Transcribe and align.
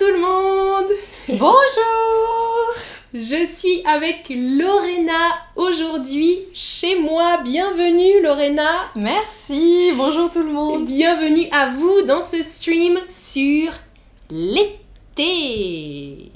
tout 0.00 0.06
le 0.06 0.18
monde 0.18 0.90
Bonjour 1.28 2.74
Je 3.12 3.44
suis 3.44 3.82
avec 3.84 4.24
Lorena 4.30 5.28
aujourd'hui 5.56 6.38
chez 6.54 6.98
moi. 6.98 7.36
Bienvenue 7.44 8.22
Lorena 8.22 8.88
Merci, 8.96 9.92
bonjour 9.94 10.30
tout 10.30 10.42
le 10.42 10.52
monde 10.52 10.86
bienvenue 10.86 11.48
à 11.52 11.66
vous 11.68 12.00
dans 12.06 12.22
ce 12.22 12.42
stream 12.42 12.98
sur 13.10 13.72
l'été. 14.30 16.30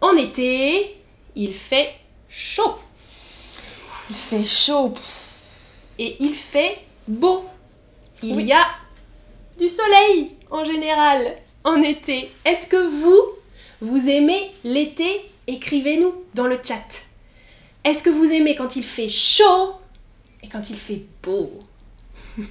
En 0.00 0.16
été, 0.16 0.94
il 1.34 1.52
fait 1.52 1.94
chaud 2.28 2.76
Il 4.08 4.14
fait 4.14 4.44
chaud. 4.44 4.94
et 5.98 6.14
il 6.20 6.36
fait 6.36 6.78
beau. 7.08 7.42
Il 8.22 8.36
Oui. 8.36 8.44
y 8.44 8.52
a 8.52 8.68
du 9.58 9.68
soleil 9.68 10.30
en 10.52 10.64
général 10.64 11.38
en 11.66 11.82
été. 11.82 12.32
Est-ce 12.44 12.68
que 12.68 12.76
vous, 12.76 13.20
vous 13.82 14.08
aimez 14.08 14.52
l'été? 14.64 15.28
Écrivez-nous 15.48 16.14
dans 16.34 16.46
le 16.46 16.58
chat. 16.62 17.04
Est-ce 17.84 18.02
que 18.02 18.10
vous 18.10 18.32
aimez 18.32 18.54
quand 18.54 18.76
il 18.76 18.84
fait 18.84 19.08
chaud 19.08 19.74
et 20.42 20.48
quand 20.48 20.70
il 20.70 20.76
fait 20.76 21.02
beau? 21.22 21.52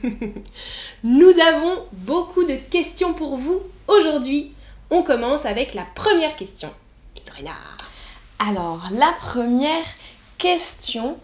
Nous 1.04 1.40
avons 1.40 1.86
beaucoup 1.94 2.44
de 2.44 2.56
questions 2.56 3.14
pour 3.14 3.38
vous 3.38 3.62
aujourd'hui. 3.88 4.54
On 4.92 5.02
commence 5.02 5.46
avec 5.46 5.74
la 5.74 5.86
première 5.96 6.36
question. 6.36 6.70
Alors, 8.40 8.84
la 8.92 9.14
première 9.20 9.86
question, 10.38 11.18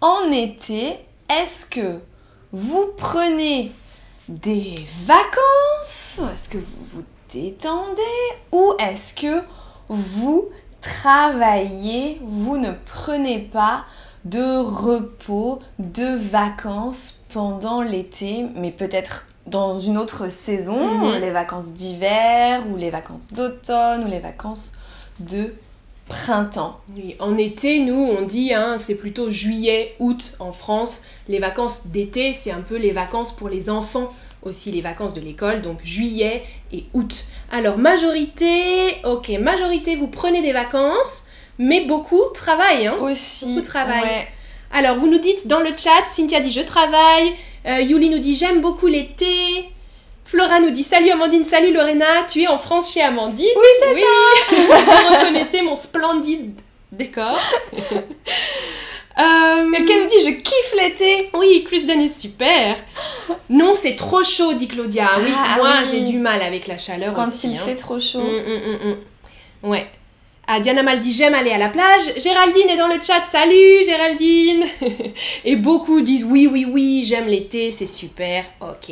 en 0.00 0.30
été, 0.32 0.96
est-ce 1.30 1.66
que 1.66 1.98
vous 2.52 2.92
prenez 2.96 3.72
des 4.28 4.86
vacances? 5.04 6.20
Est-ce 6.34 6.48
que 6.48 6.58
vous 6.58 7.04
détendez 7.32 8.02
Ou 8.52 8.72
est-ce 8.78 9.14
que 9.14 9.42
vous 9.88 10.48
travaillez 10.80 12.20
Vous 12.22 12.58
ne 12.58 12.72
prenez 12.86 13.38
pas 13.38 13.84
de 14.24 14.58
repos, 14.58 15.60
de 15.78 16.16
vacances 16.16 17.16
pendant 17.32 17.82
l'été, 17.82 18.46
mais 18.56 18.70
peut-être 18.70 19.26
dans 19.46 19.80
une 19.80 19.96
autre 19.96 20.30
saison, 20.30 20.76
Mhm. 20.76 21.20
les 21.20 21.30
vacances 21.30 21.68
d'hiver, 21.72 22.62
ou 22.70 22.76
les 22.76 22.90
vacances 22.90 23.22
d'automne, 23.32 24.04
ou 24.04 24.08
les 24.08 24.18
vacances 24.18 24.72
de 25.20 25.54
printemps? 26.08 26.80
Oui, 26.94 27.16
en 27.20 27.36
été, 27.38 27.80
nous, 27.80 27.94
on 27.94 28.22
dit, 28.22 28.52
hein, 28.52 28.76
c'est 28.78 28.96
plutôt 28.96 29.30
juillet, 29.30 29.94
août 30.00 30.34
en 30.38 30.52
France. 30.52 31.02
Les 31.28 31.38
vacances 31.38 31.86
d'été, 31.88 32.32
c'est 32.34 32.50
un 32.50 32.60
peu 32.60 32.76
les 32.76 32.92
vacances 32.92 33.32
pour 33.32 33.48
les 33.48 33.70
enfants, 33.70 34.12
aussi 34.42 34.70
les 34.70 34.80
vacances 34.80 35.14
de 35.14 35.20
l'école, 35.20 35.62
donc 35.62 35.78
juillet 35.82 36.44
et 36.72 36.84
août. 36.94 37.24
Alors, 37.50 37.78
majorité, 37.78 38.96
ok, 39.04 39.28
majorité, 39.40 39.96
vous 39.96 40.08
prenez 40.08 40.42
des 40.42 40.52
vacances, 40.52 41.26
mais 41.58 41.84
beaucoup 41.84 42.22
travaillent, 42.34 42.86
hein. 42.86 42.96
Aussi. 43.00 43.46
Beaucoup 43.46 43.60
de 43.60 43.66
travail. 43.66 44.02
ouais. 44.02 44.28
Alors, 44.70 44.96
vous 44.96 45.08
nous 45.08 45.18
dites 45.18 45.46
dans 45.46 45.60
le 45.60 45.70
chat, 45.76 46.06
Cynthia 46.08 46.40
dit 46.40 46.50
je 46.50 46.60
travaille, 46.60 47.32
euh, 47.66 47.80
Yuli 47.80 48.10
nous 48.10 48.18
dit 48.18 48.34
j'aime 48.34 48.60
beaucoup 48.60 48.86
l'été, 48.86 49.70
Flora 50.24 50.60
nous 50.60 50.70
dit 50.70 50.84
salut 50.84 51.08
Amandine, 51.10 51.44
salut 51.44 51.72
Lorena, 51.72 52.24
tu 52.30 52.42
es 52.42 52.48
en 52.48 52.58
France 52.58 52.92
chez 52.92 53.00
Amandine? 53.00 53.46
Oui, 53.56 53.66
c'est 53.80 53.94
oui. 53.94 54.02
Vous 54.50 55.14
reconnaissez 55.14 55.62
mon 55.62 55.74
splendide 55.74 56.52
décor. 56.92 57.38
Euh, 59.18 59.70
Quelqu'un 59.72 60.04
nous 60.04 60.08
dit 60.08 60.24
je 60.24 60.30
kiffe 60.30 60.74
l'été. 60.80 61.28
oui, 61.34 61.64
Chris 61.66 61.84
Dunn 61.84 62.00
est 62.00 62.16
super. 62.20 62.76
Non, 63.50 63.72
c'est 63.74 63.96
trop 63.96 64.22
chaud, 64.22 64.52
dit 64.54 64.68
Claudia. 64.68 65.08
Oui, 65.18 65.32
Ah, 65.36 65.56
moi 65.56 65.70
oui. 65.82 65.88
j'ai 65.90 66.00
du 66.02 66.18
mal 66.18 66.40
avec 66.42 66.66
la 66.68 66.78
chaleur 66.78 67.14
Quand 67.14 67.26
aussi. 67.26 67.50
il 67.50 67.56
hein. 67.56 67.62
fait 67.64 67.74
trop 67.74 67.98
chaud. 67.98 68.20
Mm, 68.22 68.24
mm, 68.24 68.60
mm, 68.86 68.88
mm. 68.90 69.68
Ouais. 69.70 69.86
Ah, 70.50 70.60
Diana 70.60 70.82
Mal 70.82 70.98
dit 70.98 71.12
j'aime 71.12 71.34
aller 71.34 71.50
à 71.50 71.58
la 71.58 71.68
plage. 71.68 72.04
Géraldine 72.16 72.68
est 72.70 72.76
dans 72.78 72.86
le 72.86 72.94
chat. 73.02 73.22
Salut 73.30 73.84
Géraldine. 73.84 74.64
Et 75.44 75.56
beaucoup 75.56 76.00
disent 76.00 76.24
oui, 76.24 76.46
oui, 76.50 76.64
oui, 76.66 77.02
j'aime 77.04 77.26
l'été, 77.26 77.70
c'est 77.70 77.86
super. 77.88 78.44
Ok. 78.60 78.90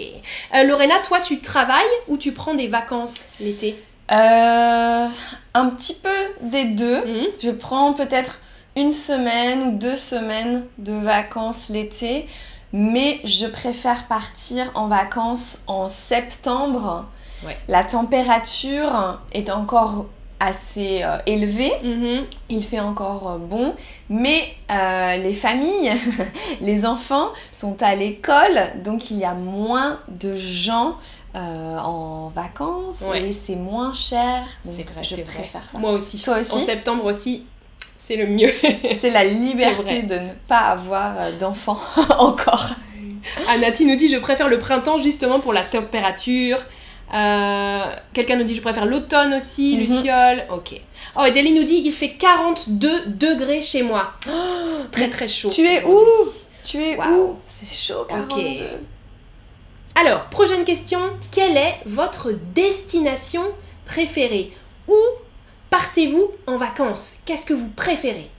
Euh, 0.54 0.64
Lorena, 0.64 0.96
toi, 0.98 1.20
tu 1.20 1.38
travailles 1.40 1.84
ou 2.08 2.16
tu 2.18 2.32
prends 2.32 2.52
des 2.54 2.66
vacances 2.68 3.28
l'été? 3.40 3.76
Euh, 4.12 5.06
un 5.54 5.66
petit 5.70 5.94
peu 5.94 6.10
des 6.42 6.64
deux. 6.64 6.98
Mhm. 7.04 7.26
Je 7.42 7.50
prends 7.50 7.92
peut-être 7.94 8.38
une 8.76 8.92
semaine 8.92 9.62
ou 9.68 9.70
deux 9.78 9.96
semaines 9.96 10.64
de 10.78 10.92
vacances 10.92 11.68
l'été, 11.70 12.26
mais 12.72 13.20
je 13.24 13.46
préfère 13.46 14.06
partir 14.06 14.70
en 14.74 14.88
vacances 14.88 15.58
en 15.66 15.88
septembre. 15.88 17.06
Ouais. 17.44 17.56
La 17.68 17.84
température 17.84 19.20
est 19.32 19.50
encore 19.50 20.06
assez 20.38 21.02
euh, 21.02 21.16
élevée, 21.24 21.72
Mhm. 21.82 22.26
il 22.50 22.62
fait 22.62 22.80
encore 22.80 23.30
euh, 23.30 23.38
bon, 23.38 23.74
mais 24.10 24.42
euh, 24.70 25.16
les 25.16 25.32
familles, 25.32 25.92
les 26.60 26.84
enfants 26.84 27.28
sont 27.52 27.82
à 27.82 27.94
l'école, 27.94 28.60
donc 28.84 29.10
il 29.10 29.16
y 29.18 29.24
a 29.24 29.32
moins 29.32 29.98
de 30.08 30.36
gens 30.36 30.96
euh, 31.36 31.78
en 31.78 32.28
vacances 32.28 33.00
Ouais. 33.00 33.28
et 33.28 33.32
c'est 33.32 33.56
moins 33.56 33.94
cher. 33.94 34.44
Donc 34.66 34.74
C'est 34.76 34.82
vrai, 34.82 35.02
je 35.02 35.14
vrai. 35.14 35.24
préfère 35.24 35.62
ça. 35.72 35.78
Moi 35.78 35.92
aussi. 35.92 36.20
Toi 36.22 36.38
aussi 36.40 36.52
En 36.52 36.58
septembre 36.58 37.04
aussi, 37.06 37.46
c'est 38.06 38.16
le 38.16 38.26
mieux. 38.26 38.50
C'est 39.00 39.10
la 39.10 39.24
liberté 39.24 40.02
de 40.02 40.14
ne 40.14 40.30
pas 40.46 40.58
avoir 40.58 41.14
euh, 41.18 41.38
d'enfants 41.38 41.80
encore. 42.18 42.68
Anati 43.48 43.84
nous 43.86 43.96
dit 43.96 44.08
je 44.08 44.18
préfère 44.18 44.48
le 44.48 44.58
printemps 44.58 44.98
justement 44.98 45.40
pour 45.40 45.52
la 45.52 45.62
température. 45.62 46.58
Euh, 47.14 47.84
Quelqu'un 48.12 48.36
nous 48.36 48.44
dit 48.44 48.54
je 48.54 48.60
préfère 48.60 48.86
l'automne 48.86 49.34
aussi, 49.34 49.74
Mhm. 49.74 49.80
Luciole. 49.80 50.44
Ok. 50.50 50.80
Oh, 51.18 51.24
et 51.24 51.32
Deli 51.32 51.52
nous 51.52 51.64
dit 51.64 51.82
il 51.84 51.92
fait 51.92 52.10
42 52.10 53.06
degrés 53.06 53.62
chez 53.62 53.82
moi. 53.82 54.12
très 54.92 55.08
très 55.08 55.26
chaud. 55.28 55.48
Tu 55.50 55.62
es 55.66 55.84
où? 55.84 55.98
Tu 56.64 56.78
es 56.82 56.96
où? 56.98 57.36
C'est 57.48 57.72
chaud, 57.92 58.04
42. 58.08 58.64
Alors, 59.94 60.24
prochaine 60.26 60.64
question. 60.64 60.98
Quelle 61.30 61.56
est 61.56 61.76
votre 61.86 62.30
destination 62.54 63.42
préférée? 63.86 64.52
Où 64.88 64.94
partez-vous 65.70 66.30
en 66.46 66.56
vacances. 66.56 67.16
Qu'est-ce 67.24 67.46
que 67.46 67.54
vous 67.54 67.68
préférez? 67.70 68.30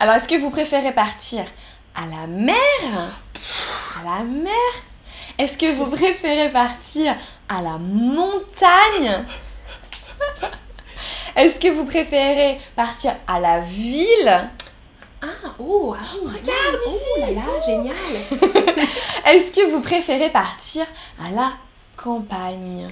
Alors, 0.00 0.14
est-ce 0.14 0.28
que 0.28 0.38
vous 0.38 0.50
préférez 0.50 0.92
partir 0.92 1.44
à 1.94 2.06
la 2.06 2.26
mer? 2.26 2.54
À 4.00 4.04
la 4.04 4.24
mer? 4.24 4.52
Est-ce 5.38 5.58
que 5.58 5.72
vous 5.74 5.86
préférez 5.86 6.50
partir 6.50 7.14
à 7.48 7.62
la 7.62 7.78
montagne? 7.78 9.24
Est-ce 11.36 11.60
que 11.60 11.68
vous 11.68 11.84
préférez 11.84 12.58
partir 12.74 13.14
à 13.26 13.38
la 13.38 13.60
ville? 13.60 14.48
Ah, 15.22 15.26
oh, 15.58 15.94
ah, 15.98 16.02
oui, 16.22 16.32
Regarde 16.32 16.80
oui. 16.86 16.92
ici. 16.94 17.02
Oh 17.16 17.20
là 17.20 17.30
là, 17.30 17.60
génial. 17.64 17.96
Est-ce 19.26 19.50
que 19.52 19.70
vous 19.70 19.80
préférez 19.80 20.30
partir 20.30 20.86
à 21.22 21.30
la 21.30 21.52
campagne? 21.96 22.88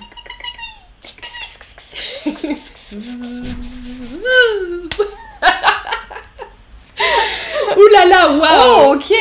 Ouh 7.76 7.88
là 7.92 8.04
là, 8.06 8.30
waouh 8.30 8.90
Oh, 8.90 8.94
ok 8.94 9.12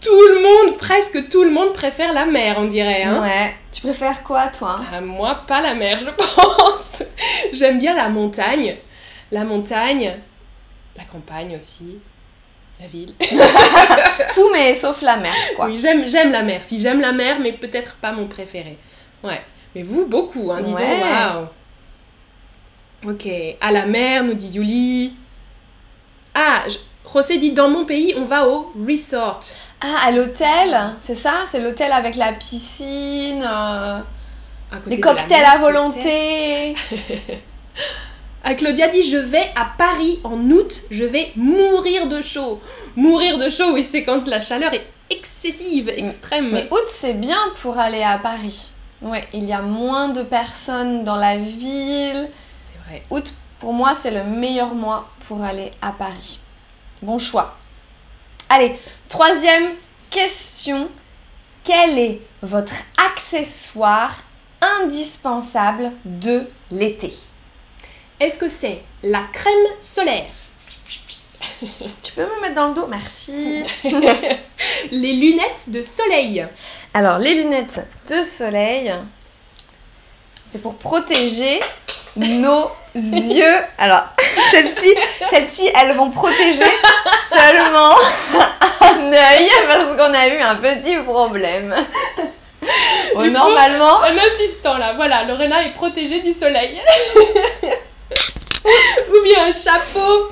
Tout 0.00 0.28
le 0.28 0.40
monde, 0.42 0.76
presque 0.78 1.28
tout 1.28 1.42
le 1.42 1.50
monde 1.50 1.72
préfère 1.72 2.12
la 2.12 2.26
mer, 2.26 2.54
on 2.58 2.66
dirait. 2.66 3.02
Hein 3.02 3.20
Ouais. 3.22 3.52
Tu 3.72 3.80
préfères 3.82 4.22
quoi, 4.22 4.46
toi? 4.56 4.80
Ah, 4.92 5.00
moi, 5.00 5.40
pas 5.48 5.60
la 5.60 5.74
mer, 5.74 5.98
je 5.98 6.04
pense. 6.10 7.02
J'aime 7.52 7.80
bien 7.80 7.94
la 7.94 8.08
montagne. 8.08 8.76
La 9.32 9.42
montagne, 9.42 10.16
la 10.96 11.02
campagne 11.04 11.56
aussi, 11.56 11.98
la 12.80 12.86
ville. 12.86 13.14
Tout, 14.34 14.48
mais 14.52 14.74
sauf 14.74 15.02
la 15.02 15.16
mer, 15.16 15.34
quoi. 15.56 15.66
Oui, 15.66 15.76
j'aime, 15.78 16.30
la 16.30 16.42
mer. 16.42 16.60
Si 16.62 16.80
j'aime 16.80 17.00
la 17.00 17.10
mer, 17.10 17.38
mais 17.40 17.50
peut-être 17.52 17.96
pas 17.96 18.12
mon 18.12 18.28
préféré. 18.28 18.78
Ouais. 19.24 19.40
Mais 19.74 19.82
vous, 19.82 20.06
beaucoup, 20.06 20.52
hein, 20.52 20.60
dis 20.60 20.70
donc. 20.70 20.78
Ouais. 20.78 21.00
Ok. 23.06 23.28
À 23.60 23.70
la 23.72 23.86
mer, 23.86 24.24
nous 24.24 24.34
dit 24.34 24.50
Yuli. 24.54 25.12
Ah, 26.34 26.62
je- 26.68 26.78
José 27.12 27.38
dit 27.38 27.52
dans 27.52 27.68
mon 27.68 27.84
pays, 27.84 28.14
on 28.16 28.24
va 28.24 28.48
au 28.48 28.72
resort. 28.88 29.40
Ah, 29.80 30.06
à 30.06 30.10
l'hôtel, 30.10 30.76
c'est 31.00 31.14
ça? 31.14 31.42
C'est 31.46 31.60
l'hôtel 31.60 31.92
avec 31.92 32.16
la 32.16 32.32
piscine, 32.32 33.44
euh, 33.46 34.00
les 34.86 34.98
cocktails 34.98 35.40
mer, 35.42 35.52
à 35.54 35.58
volonté. 35.58 36.74
Ah, 38.46 38.54
Claudia 38.54 38.88
dit 38.88 39.02
je 39.02 39.16
vais 39.16 39.50
à 39.56 39.68
Paris 39.78 40.20
en 40.22 40.38
août, 40.50 40.82
je 40.90 41.04
vais 41.04 41.32
mourir 41.34 42.08
de 42.08 42.20
chaud. 42.20 42.60
Mourir 42.94 43.38
de 43.38 43.48
chaud, 43.48 43.72
oui, 43.72 43.86
c'est 43.90 44.04
quand 44.04 44.26
la 44.26 44.38
chaleur 44.38 44.74
est 44.74 44.86
excessive, 45.08 45.88
extrême. 45.88 46.50
Mais 46.52 46.68
août, 46.70 46.84
c'est 46.90 47.14
bien 47.14 47.38
pour 47.62 47.78
aller 47.78 48.02
à 48.02 48.18
Paris. 48.18 48.66
Ouais, 49.00 49.24
il 49.32 49.44
y 49.44 49.54
a 49.54 49.62
moins 49.62 50.08
de 50.10 50.22
personnes 50.22 51.04
dans 51.04 51.16
la 51.16 51.38
ville. 51.38 52.28
Août, 53.10 53.34
pour 53.58 53.72
moi, 53.72 53.94
c'est 53.94 54.10
le 54.10 54.24
meilleur 54.24 54.74
mois 54.74 55.08
pour 55.26 55.42
aller 55.42 55.72
à 55.80 55.92
Paris. 55.92 56.38
Bon 57.02 57.18
choix. 57.18 57.56
Allez, 58.48 58.78
troisième 59.08 59.72
question. 60.10 60.88
Quel 61.62 61.98
est 61.98 62.20
votre 62.42 62.74
accessoire 62.96 64.22
indispensable 64.60 65.92
de 66.04 66.48
l'été? 66.70 67.14
Est-ce 68.20 68.38
que 68.38 68.48
c'est 68.48 68.82
la 69.02 69.22
crème 69.32 69.66
solaire? 69.80 70.26
Tu 72.02 72.12
peux 72.12 72.22
me 72.22 72.42
mettre 72.42 72.54
dans 72.54 72.68
le 72.68 72.74
dos? 72.74 72.86
Merci. 72.86 73.62
Les 74.90 75.12
lunettes 75.14 75.68
de 75.68 75.82
soleil 75.82 76.46
Alors, 76.92 77.18
les 77.18 77.34
lunettes 77.42 77.86
de 78.08 78.22
soleil, 78.22 78.92
c'est 80.42 80.60
pour 80.60 80.76
protéger 80.76 81.58
nos 82.16 82.70
yeux. 82.94 83.56
Alors, 83.78 84.02
celles-ci, 84.50 84.94
celles-ci, 85.30 85.68
elles 85.74 85.96
vont 85.96 86.10
protéger 86.10 86.64
seulement 87.28 87.94
un 88.80 89.12
œil 89.12 89.50
parce 89.66 89.96
qu'on 89.96 90.14
a 90.14 90.28
eu 90.28 90.38
un 90.40 90.56
petit 90.56 90.96
problème. 90.98 91.74
Faut- 93.14 93.26
normalement, 93.26 94.02
Un 94.02 94.16
assistant 94.16 94.78
là, 94.78 94.94
voilà, 94.94 95.24
Lorena 95.24 95.62
est 95.66 95.72
protégée 95.74 96.20
du 96.20 96.32
soleil. 96.32 96.80
ou 98.64 99.22
bien 99.24 99.46
un 99.46 99.52
chapeau. 99.52 100.30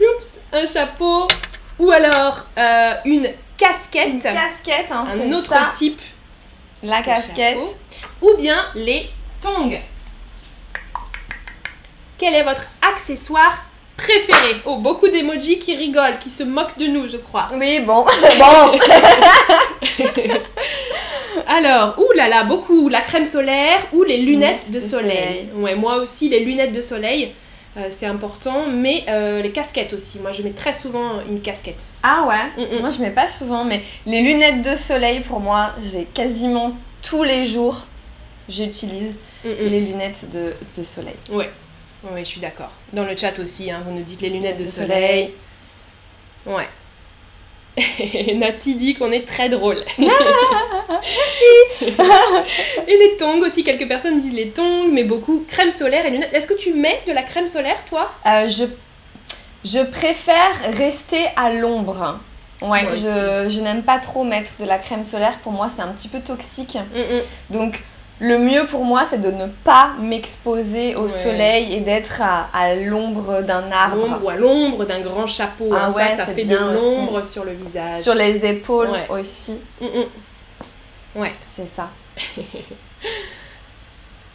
Oups, 0.00 0.28
un 0.52 0.66
chapeau. 0.66 1.26
Ou 1.78 1.90
alors 1.90 2.46
euh, 2.56 2.94
une 3.04 3.28
casquette. 3.56 4.08
une 4.08 4.20
casquette, 4.20 4.90
hein, 4.90 5.06
un 5.12 5.32
autre 5.32 5.48
ça, 5.48 5.70
type 5.76 6.00
la 6.82 7.02
casquette. 7.02 7.54
chapeau. 7.58 7.76
Ou 8.22 8.36
bien 8.38 8.66
les 8.74 9.10
tongs. 9.42 9.72
Quel 12.18 12.34
est 12.34 12.44
votre 12.44 12.66
accessoire 12.80 13.64
préféré? 13.96 14.56
Oh, 14.64 14.76
beaucoup 14.76 15.08
d'emojis 15.08 15.58
qui 15.58 15.76
rigolent, 15.76 16.18
qui 16.18 16.30
se 16.30 16.42
moquent 16.42 16.78
de 16.78 16.86
nous, 16.86 17.08
je 17.08 17.18
crois. 17.18 17.48
Oui, 17.54 17.80
bon, 17.80 18.04
bon. 18.38 18.78
Alors, 21.46 21.98
ouh 21.98 22.12
là 22.16 22.28
là, 22.28 22.44
beaucoup 22.44 22.88
la 22.88 23.00
crème 23.00 23.26
solaire 23.26 23.86
ou 23.92 24.02
les 24.02 24.18
lunettes 24.18 24.66
Lunettes 24.66 24.72
de, 24.72 24.80
soleil. 24.80 25.48
Ouais, 25.54 25.74
moi 25.74 25.96
aussi 25.96 26.28
les 26.28 26.40
lunettes 26.40 26.72
de 26.72 26.80
soleil, 26.80 27.34
euh, 27.76 27.88
c'est 27.90 28.06
important, 28.06 28.64
mais 28.72 29.04
euh, 29.08 29.42
les 29.42 29.52
casquettes 29.52 29.92
aussi. 29.92 30.18
Moi, 30.20 30.32
je 30.32 30.42
mets 30.42 30.50
très 30.50 30.72
souvent 30.72 31.20
une 31.28 31.40
casquette. 31.40 31.84
Ah 32.02 32.26
ouais? 32.26 32.64
Mm, 32.64 32.76
mm. 32.76 32.80
Moi, 32.80 32.90
je 32.90 33.02
mets 33.02 33.10
pas 33.10 33.26
souvent, 33.26 33.64
mais 33.64 33.82
les 34.06 34.22
lunettes 34.22 34.62
de 34.62 34.74
soleil, 34.74 35.20
pour 35.20 35.40
moi, 35.40 35.72
j'ai 35.78 36.04
quasiment 36.04 36.74
tous 37.02 37.22
les 37.22 37.44
jours, 37.44 37.86
j'utilise 38.48 39.14
mm. 39.44 39.48
les 39.60 39.80
lunettes 39.80 40.26
de, 40.32 40.54
de 40.78 40.84
soleil. 40.84 41.16
Ouais. 41.30 41.50
Ouais, 42.12 42.24
je 42.24 42.28
suis 42.28 42.40
d'accord. 42.40 42.70
Dans 42.92 43.04
le 43.04 43.16
chat 43.16 43.38
aussi, 43.38 43.70
hein, 43.70 43.82
vous 43.84 43.92
nous 43.92 44.02
dites 44.02 44.20
les 44.20 44.30
lunettes 44.30 44.58
de, 44.58 44.64
De 44.64 44.68
soleil. 44.68 45.32
Ouais. 46.44 46.68
Nati 48.36 48.74
dit 48.76 48.94
qu'on 48.94 49.12
est 49.12 49.26
très 49.26 49.48
drôle. 49.48 49.84
et 51.82 52.96
les 52.96 53.16
tongs 53.18 53.40
aussi, 53.40 53.64
quelques 53.64 53.86
personnes 53.86 54.18
disent 54.18 54.32
les 54.32 54.50
tongs, 54.50 54.88
mais 54.90 55.04
beaucoup 55.04 55.44
crème 55.46 55.70
solaire 55.70 56.06
et 56.06 56.10
lunettes. 56.10 56.32
Est-ce 56.32 56.46
que 56.46 56.54
tu 56.54 56.72
mets 56.72 57.02
de 57.06 57.12
la 57.12 57.22
crème 57.22 57.48
solaire, 57.48 57.84
toi? 57.88 58.12
Euh, 58.24 58.48
je, 58.48 58.64
je 59.64 59.80
préfère 59.84 60.72
rester 60.78 61.26
à 61.36 61.52
l'ombre. 61.52 62.18
Ouais, 62.62 62.84
Moi 62.84 62.94
je, 62.94 63.48
je 63.50 63.60
n'aime 63.60 63.82
pas 63.82 63.98
trop 63.98 64.24
mettre 64.24 64.58
de 64.58 64.64
la 64.64 64.78
crème 64.78 65.04
solaire. 65.04 65.38
Pour 65.40 65.52
moi, 65.52 65.68
c'est 65.74 65.82
un 65.82 65.88
petit 65.88 66.08
peu 66.08 66.20
toxique. 66.20 66.78
Mm, 66.94 67.00
mm. 67.00 67.22
Donc, 67.50 67.82
le 68.18 68.38
mieux 68.38 68.64
pour 68.66 68.84
moi, 68.84 69.04
c'est 69.08 69.20
de 69.20 69.30
ne 69.30 69.46
pas 69.46 69.90
m'exposer 70.00 70.94
au 70.96 71.02
Ouais. 71.02 71.08
soleil 71.10 71.74
et 71.74 71.80
d'être 71.80 72.22
à, 72.22 72.48
à 72.52 72.74
l'ombre 72.74 73.42
d'un 73.42 73.70
arbre. 73.70 73.96
l'ombre 73.96 74.24
ou 74.24 74.28
à 74.30 74.36
l'ombre 74.36 74.84
d'un 74.86 75.00
grand 75.00 75.26
chapeau. 75.26 75.68
Ah 75.72 75.86
hein, 75.86 75.92
ouais, 75.92 76.16
ça, 76.16 76.24
fait 76.26 76.44
de 76.44 76.56
l'ombre 76.56 77.24
sur 77.26 77.44
le 77.44 77.52
visage. 77.52 78.00
Sur 78.00 78.14
les 78.14 78.44
épaules 78.46 78.88
Ouais. 78.90 79.06
aussi, 79.20 79.58
Mm, 79.80 79.86
mm. 79.86 81.20
Ouais. 81.20 81.32
c'est 81.48 81.66
ça. 81.68 81.88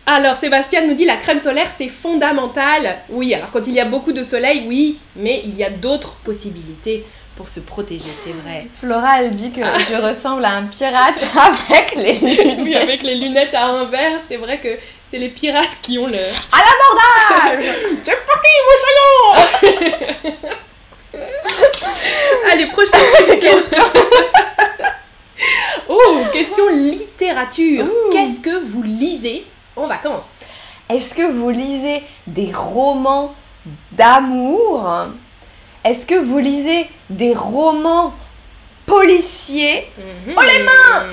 Alors 0.06 0.36
Sébastien 0.36 0.86
nous 0.88 0.94
dit 0.95 1.06
la 1.06 1.18
crème 1.18 1.39
solaire 1.39 1.69
c'est 1.72 1.88
fondamental. 1.88 2.98
Oui, 3.10 3.34
alors 3.34 3.51
quand 3.51 3.66
il 3.68 3.74
y 3.74 3.80
a 3.80 3.86
beaucoup 3.86 4.12
de 4.13 4.24
soleil, 4.24 4.66
oui, 4.68 5.00
mais 5.16 5.42
il 5.45 5.56
y 5.56 5.63
a 5.63 5.69
d'autres 5.69 6.16
possibilités 6.16 7.06
pour 7.36 7.48
se 7.50 7.60
protéger, 7.60 8.10
c'est 8.24 8.33
vrai. 8.33 8.68
Flora, 8.80 9.22
elle 9.22 9.31
dit 9.31 9.51
que 9.51 9.62
je 9.62 9.95
ressemble 10.01 10.45
à 10.45 10.54
un 10.56 10.66
pirate 10.66 11.24
avec 11.69 11.95
les 11.95 12.13
lunettes. 12.13 12.60
oui, 12.63 12.75
avec 12.75 13.04
les 13.04 13.16
lunettes 13.16 13.54
à 13.54 13.68
envers, 13.69 14.19
c'est 14.28 14.38
vrai 14.38 14.60
que 14.60 14.78
c'est 15.10 15.18
les 15.18 15.30
pirates 15.30 15.78
qui 15.81 15.98
ont 16.00 16.07
le. 16.07 16.18
Ah, 16.51 16.62
C'est 18.04 18.25
parti, 18.25 18.50
moussaillon 18.68 19.48
Allez, 22.51 22.68
prochaine 22.68 23.39
question. 23.39 23.84
oh, 25.89 26.18
question 26.31 26.69
littérature. 26.69 27.86
Qu'est-ce 28.12 28.39
que 28.42 28.63
vous 28.63 28.84
lisez 28.84 29.45
en 29.75 29.88
vacances? 29.88 30.42
Est-ce 30.89 31.16
que 31.16 31.24
vous 31.31 31.50
lisez 31.50 32.04
des 32.27 32.51
romans 32.54 33.34
d'amour? 33.92 35.07
Est-ce 35.83 36.06
que 36.06 36.16
vous 36.16 36.38
lisez 36.39 36.88
des 37.10 37.33
romans 37.33 38.13
policiers? 38.86 39.88
Oh 39.98 40.42
les 40.42 40.63
mains 40.63 41.06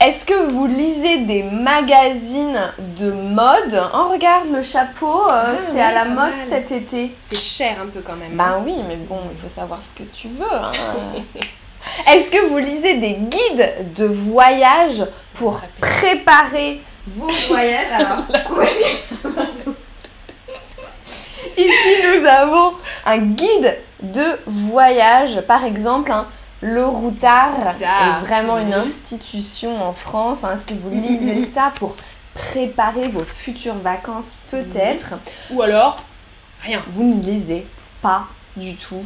Est-ce 0.00 0.24
que 0.24 0.48
vous 0.52 0.66
lisez 0.66 1.24
des 1.24 1.42
magazines 1.42 2.72
de 2.78 3.10
mode? 3.10 3.82
Oh, 3.94 4.10
regarde 4.12 4.48
le 4.52 4.62
chapeau, 4.62 5.22
euh, 5.30 5.56
Ah, 5.56 5.56
c'est 5.72 5.80
à 5.80 5.92
la 5.92 6.04
mode 6.04 6.16
mal. 6.16 6.32
cet 6.48 6.70
été. 6.72 7.12
C'est 7.28 7.38
cher 7.38 7.76
un 7.82 7.86
peu 7.86 8.00
quand 8.00 8.16
même. 8.16 8.32
Ben 8.36 8.62
oui, 8.64 8.74
mais 8.86 8.96
bon, 8.96 9.18
il 9.32 9.40
faut 9.40 9.52
savoir 9.52 9.80
ce 9.82 9.90
que 9.90 10.04
tu 10.12 10.28
veux. 10.28 10.44
hein. 10.52 10.72
Est-ce 12.12 12.30
que 12.30 12.46
vous 12.46 12.58
lisez 12.58 12.94
des 12.98 13.14
guides 13.14 13.92
de 13.96 14.06
voyage 14.06 15.04
pour 15.34 15.60
préparer 15.80 16.80
vos 17.08 17.28
voyages 17.48 17.92
Alors, 17.92 18.18
Ici, 21.56 21.96
nous 22.04 22.26
avons 22.26 22.74
un 23.06 23.18
guide 23.18 23.76
de 24.02 24.38
voyage, 24.46 25.40
par 25.42 25.64
exemple. 25.64 26.10
hein, 26.12 26.26
le 26.60 26.84
Routard 26.86 27.50
Routard, 27.56 27.76
est 28.22 28.26
vraiment 28.26 28.58
une 28.58 28.72
institution 28.72 29.76
en 29.82 29.92
France. 29.92 30.44
hein. 30.44 30.54
Est-ce 30.54 30.64
que 30.64 30.74
vous 30.74 30.90
Mhm, 30.90 31.02
lisez 31.02 31.34
mhm. 31.34 31.46
ça 31.52 31.72
pour 31.76 31.94
préparer 32.34 33.08
vos 33.08 33.24
futures 33.24 33.74
vacances 33.74 34.32
Peut-être? 34.50 35.14
Ou 35.50 35.60
alors, 35.62 35.96
rien, 36.62 36.82
Vous 36.88 37.04
ne 37.04 37.22
lisez 37.22 37.66
pas 38.00 38.26
du 38.56 38.76
tout 38.76 39.04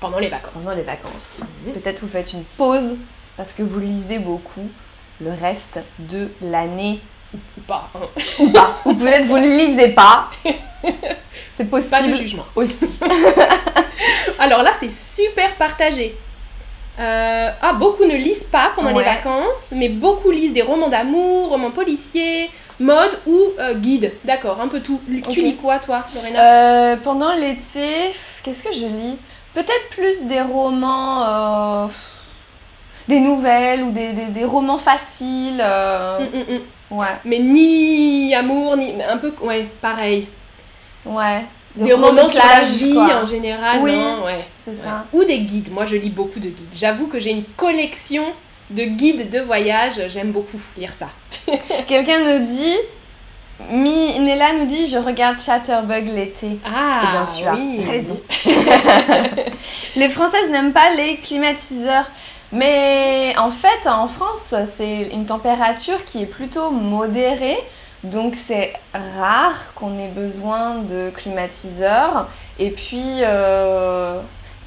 pendant 0.00 0.18
les 0.18 0.28
vacances. 0.28 0.52
pendant 0.54 0.74
les 0.74 0.82
vacances. 0.82 1.38
Peut-être 1.72 2.00
vous 2.00 2.08
faites 2.08 2.32
une 2.32 2.44
pause 2.44 2.96
parce 3.36 3.52
que 3.52 3.62
vous 3.62 3.80
lisez 3.80 4.18
beaucoup 4.18 4.68
le 5.20 5.30
reste 5.32 5.80
de 5.98 6.30
l'année 6.42 7.00
Ou 7.34 7.60
pas. 7.66 7.88
hein. 7.94 8.00
ou 8.38 8.50
pas. 8.50 8.76
ou 8.84 8.94
peut-être 8.94 9.26
vous 9.26 9.38
ne 9.38 9.48
lisez 9.48 9.88
pas. 9.88 10.30
C'est 11.58 11.64
Pas 11.70 11.78
de 11.80 11.84
possible 12.06 12.16
jugement. 12.16 12.46
aussi. 12.56 13.00
Alors 14.38 14.62
là, 14.62 14.72
c'est 14.80 14.90
super 14.92 15.54
partagé. 15.56 16.16
Euh, 17.00 17.50
ah, 17.62 17.72
beaucoup 17.74 18.04
ne 18.04 18.14
lisent 18.16 18.44
pas 18.44 18.70
pendant 18.74 18.90
les 18.90 19.04
vacances, 19.04 19.72
mais 19.74 19.88
beaucoup 19.88 20.30
lisent 20.30 20.52
des 20.52 20.62
romans 20.62 20.88
d'amour, 20.88 21.50
romans 21.50 21.70
policiers, 21.70 22.50
mode 22.80 23.18
ou 23.26 23.38
euh, 23.60 23.74
guide. 23.74 24.12
D'accord, 24.24 24.60
un 24.60 24.68
peu 24.68 24.80
tout. 24.80 25.00
Tu 25.30 25.40
lis 25.42 25.56
quoi, 25.56 25.78
toi, 25.78 26.04
Lorena? 26.14 26.40
Euh, 26.92 26.96
pendant 26.96 27.32
l'été, 27.34 28.10
qu'est-ce 28.42 28.64
que 28.64 28.72
je 28.72 28.86
lis? 28.86 29.16
Peut-être 29.54 29.88
plus 29.90 30.22
des 30.24 30.40
romans, 30.40 31.24
euh, 31.24 31.86
des 33.08 33.20
nouvelles 33.20 33.82
ou 33.82 33.90
des, 33.92 34.12
des- 34.12 34.26
des 34.26 34.44
romans 34.44 34.78
faciles. 34.78 35.62
Mm, 35.64 36.36
mm, 36.38 36.54
mm. 36.54 36.96
Ouais, 36.98 37.06
Mais 37.24 37.38
ni 37.38 38.34
amour, 38.34 38.76
ni. 38.76 38.94
Un 39.02 39.18
peu. 39.18 39.32
Ouais, 39.42 39.66
pareil. 39.80 40.26
Ouais. 41.06 41.44
Des, 41.76 41.92
romans 41.92 42.28
sur 42.28 42.38
la 42.38 42.44
plage, 42.44 42.70
vie 42.72 42.92
quoi. 42.94 43.22
en 43.22 43.26
général, 43.26 43.80
Oui. 43.82 43.94
non 43.94 44.24
Ouais. 44.24 44.44
C'est 44.56 44.70
Ouais. 44.70 44.76
ça. 44.76 45.06
Ou 45.12 45.22
des 45.24 45.38
guides. 45.40 45.70
Moi, 45.72 45.84
je 45.86 45.96
lis 45.96 46.10
beaucoup 46.10 46.40
de 46.40 46.48
guides. 46.48 46.66
J'avoue 46.74 47.06
que 47.06 47.18
j'ai 47.20 47.30
une 47.30 47.44
collection 47.56 48.24
de 48.70 48.82
guides 48.84 49.30
de 49.30 49.38
voyage. 49.40 50.00
J'aime 50.08 50.32
beaucoup 50.32 50.58
lire 50.76 50.92
ça. 50.92 51.08
Quelqu'un 51.86 52.18
nous 52.40 52.46
dit, 52.46 52.74
Minella 53.70 54.54
nous 54.54 54.66
dit, 54.66 54.88
je 54.88 54.98
regarde 54.98 55.40
Chatterbug 55.40 56.06
l'été. 56.08 56.58
Ah, 56.64 56.92
Eh 57.02 57.06
bien, 57.12 57.26
tu 57.26 57.44
as 57.46 57.54
oui. 57.54 57.84
raison. 57.88 58.18
les 59.96 60.08
Françaises 60.08 60.48
n'aiment 60.50 60.72
pas 60.72 60.90
les 60.96 61.16
climatiseurs. 61.16 62.10
Mais 62.52 63.34
en 63.36 63.50
fait, 63.50 63.86
en 63.88 64.08
France, 64.08 64.54
c'est 64.64 65.10
une 65.12 65.26
température 65.26 66.04
qui 66.04 66.22
est 66.22 66.26
plutôt 66.26 66.70
modérée. 66.70 67.58
Donc 68.04 68.34
c'est 68.36 68.72
rare 68.94 69.74
qu'on 69.74 69.98
ait 69.98 70.08
besoin 70.08 70.76
de 70.76 71.10
climatiseurs. 71.14 72.28
Et 72.58 72.70
puis, 72.70 73.22
euh, 73.22 74.20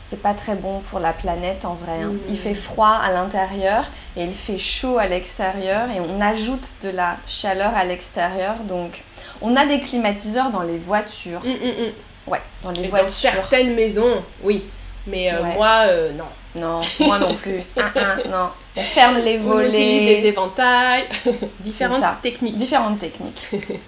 c'est 0.09 0.21
pas 0.21 0.33
très 0.33 0.55
bon 0.55 0.79
pour 0.79 0.99
la 0.99 1.13
planète 1.13 1.63
en 1.63 1.73
vrai. 1.73 2.01
hein. 2.03 2.11
Il 2.27 2.37
fait 2.37 2.53
froid 2.53 2.99
à 3.01 3.11
l'intérieur 3.11 3.85
et 4.17 4.23
il 4.23 4.33
fait 4.33 4.57
chaud 4.57 4.97
à 4.99 5.07
l'extérieur. 5.07 5.89
Et 5.89 5.99
on 6.01 6.19
ajoute 6.19 6.71
de 6.83 6.89
la 6.89 7.15
chaleur 7.25 7.71
à 7.75 7.85
l'extérieur. 7.85 8.55
Donc 8.67 9.03
on 9.41 9.55
a 9.55 9.65
des 9.65 9.79
climatiseurs 9.79 10.49
dans 10.51 10.63
les 10.63 10.77
voitures. 10.77 11.39
Mm, 11.43 11.49
mm, 11.49 11.85
mm. 11.87 11.91
Ouais, 12.31 12.41
dans 12.63 12.71
les 12.71 12.81
Et 12.81 12.83
dans 12.83 12.89
voitures. 12.89 13.09
certaines 13.09 13.73
maisons, 13.73 14.21
oui. 14.43 14.65
Mais 15.07 15.33
euh, 15.33 15.41
Ouais. 15.41 15.55
moi, 15.55 15.83
euh, 15.87 16.11
non. 16.13 16.25
Non, 16.55 16.81
moi 16.99 17.17
non 17.19 17.33
plus. 17.33 17.61
Ah, 17.77 17.91
ah, 17.95 18.15
non. 18.29 18.49
On 18.75 18.81
ferme 18.83 19.17
les 19.17 19.39
On 19.39 19.59
utilise 19.59 19.71
volets. 19.71 20.21
des 20.21 20.27
éventails, 20.27 21.05
différentes 21.59 22.21
techniques. 22.21 22.57
Différentes 22.57 22.99
techniques. 22.99 23.47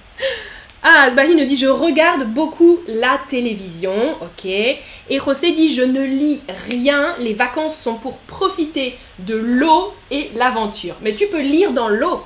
Ah, 0.86 1.04
Asbahi 1.08 1.34
nous 1.34 1.46
dit 1.46 1.56
je 1.56 1.68
regarde 1.68 2.26
beaucoup 2.26 2.80
la 2.88 3.18
télévision, 3.30 3.94
ok. 4.22 4.44
Et 4.46 4.80
José 5.26 5.54
dit 5.54 5.74
je 5.74 5.82
ne 5.82 6.02
lis 6.04 6.42
rien, 6.68 7.16
les 7.20 7.34
vacances 7.34 7.78
sont 7.78 7.94
pour 7.96 8.18
profiter 8.18 8.98
de 9.20 9.36
l'eau 9.38 9.94
et 10.12 10.32
l'aventure. 10.36 10.96
Mais 11.02 11.14
tu 11.16 11.28
peux 11.28 11.40
lire 11.40 11.72
dans 11.72 11.88
l'eau. 11.88 12.26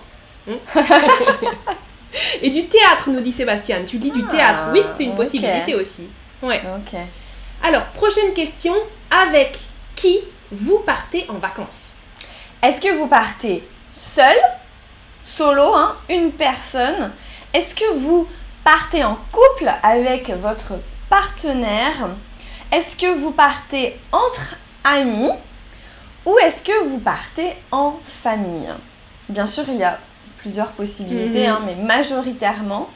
hein. 0.49 0.53
et 2.41 2.49
du 2.49 2.65
théâtre, 2.65 3.09
nous 3.09 3.19
dit 3.21 3.31
Sébastien. 3.31 3.81
Tu 3.85 3.97
lis 3.99 4.09
du 4.11 4.23
Ah, 4.27 4.31
théâtre, 4.31 4.61
oui, 4.73 4.81
c'est 4.91 5.03
une 5.03 5.15
possibilité 5.15 5.75
aussi. 5.75 6.07
Ouais. 6.41 6.61
Ok. 6.77 6.99
Alors, 7.63 7.83
prochaine 7.93 8.33
question, 8.33 8.73
avec 9.11 9.57
qui 9.97 10.19
vous 10.51 10.79
partez 10.85 11.25
en 11.27 11.33
vacances. 11.39 11.93
Est-ce 12.63 12.79
que 12.79 12.95
vous 12.97 13.07
partez 13.07 13.67
seul, 13.91 14.35
solo, 15.25 15.73
hein, 15.75 15.97
une 16.09 16.31
personne? 16.31 17.11
Est-ce 17.53 17.75
que 17.75 17.93
vous 17.97 18.27
partez 18.63 19.03
en 19.03 19.17
couple 19.31 19.69
avec 19.83 20.29
votre 20.29 20.73
partenaire? 21.09 22.09
Est-ce 22.71 22.95
que 22.95 23.13
vous 23.13 23.31
partez 23.31 23.97
entre 24.13 24.55
amis? 24.85 25.31
Ou 26.25 26.37
est-ce 26.39 26.61
que 26.61 26.85
vous 26.85 26.99
partez 26.99 27.53
en 27.71 27.95
famille? 28.23 28.69
Bien 29.29 29.47
sûr, 29.47 29.63
il 29.67 29.77
y 29.77 29.83
a 29.83 29.97
plusieurs 30.37 30.71
possibilités, 30.73 31.47
Mhm. 31.47 31.53
hein, 31.53 31.61
mais 31.65 31.75
majoritairement, 31.75 32.89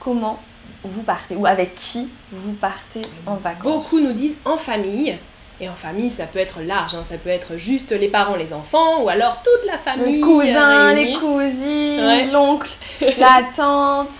comment 0.00 0.40
vous 0.84 1.02
partez? 1.02 1.34
Ou 1.36 1.46
avec 1.46 1.74
qui 1.74 2.08
vous 2.32 2.52
partez 2.54 3.02
en 3.26 3.34
vacances? 3.36 3.62
Beaucoup 3.62 4.00
nous 4.00 4.12
disent 4.12 4.36
en 4.44 4.56
famille. 4.56 5.18
Et 5.60 5.68
en 5.68 5.74
famille, 5.74 6.10
ça 6.10 6.26
peut 6.26 6.40
être 6.40 6.60
large, 6.60 6.94
hein, 6.96 7.04
ça 7.04 7.16
peut 7.16 7.28
être 7.30 7.56
juste 7.56 7.92
les 7.92 8.08
parents, 8.08 8.34
les 8.34 8.52
enfants, 8.52 9.02
ou 9.02 9.08
alors 9.08 9.40
toute 9.44 9.64
la 9.70 9.78
famille. 9.78 10.16
Les 10.16 10.20
cousins, 10.20 10.92
les 10.94 11.12
cousines, 11.14 12.04
Ouais. 12.06 12.24
l'oncle, 12.26 12.70
la 13.18 13.42
tante. 13.54 14.10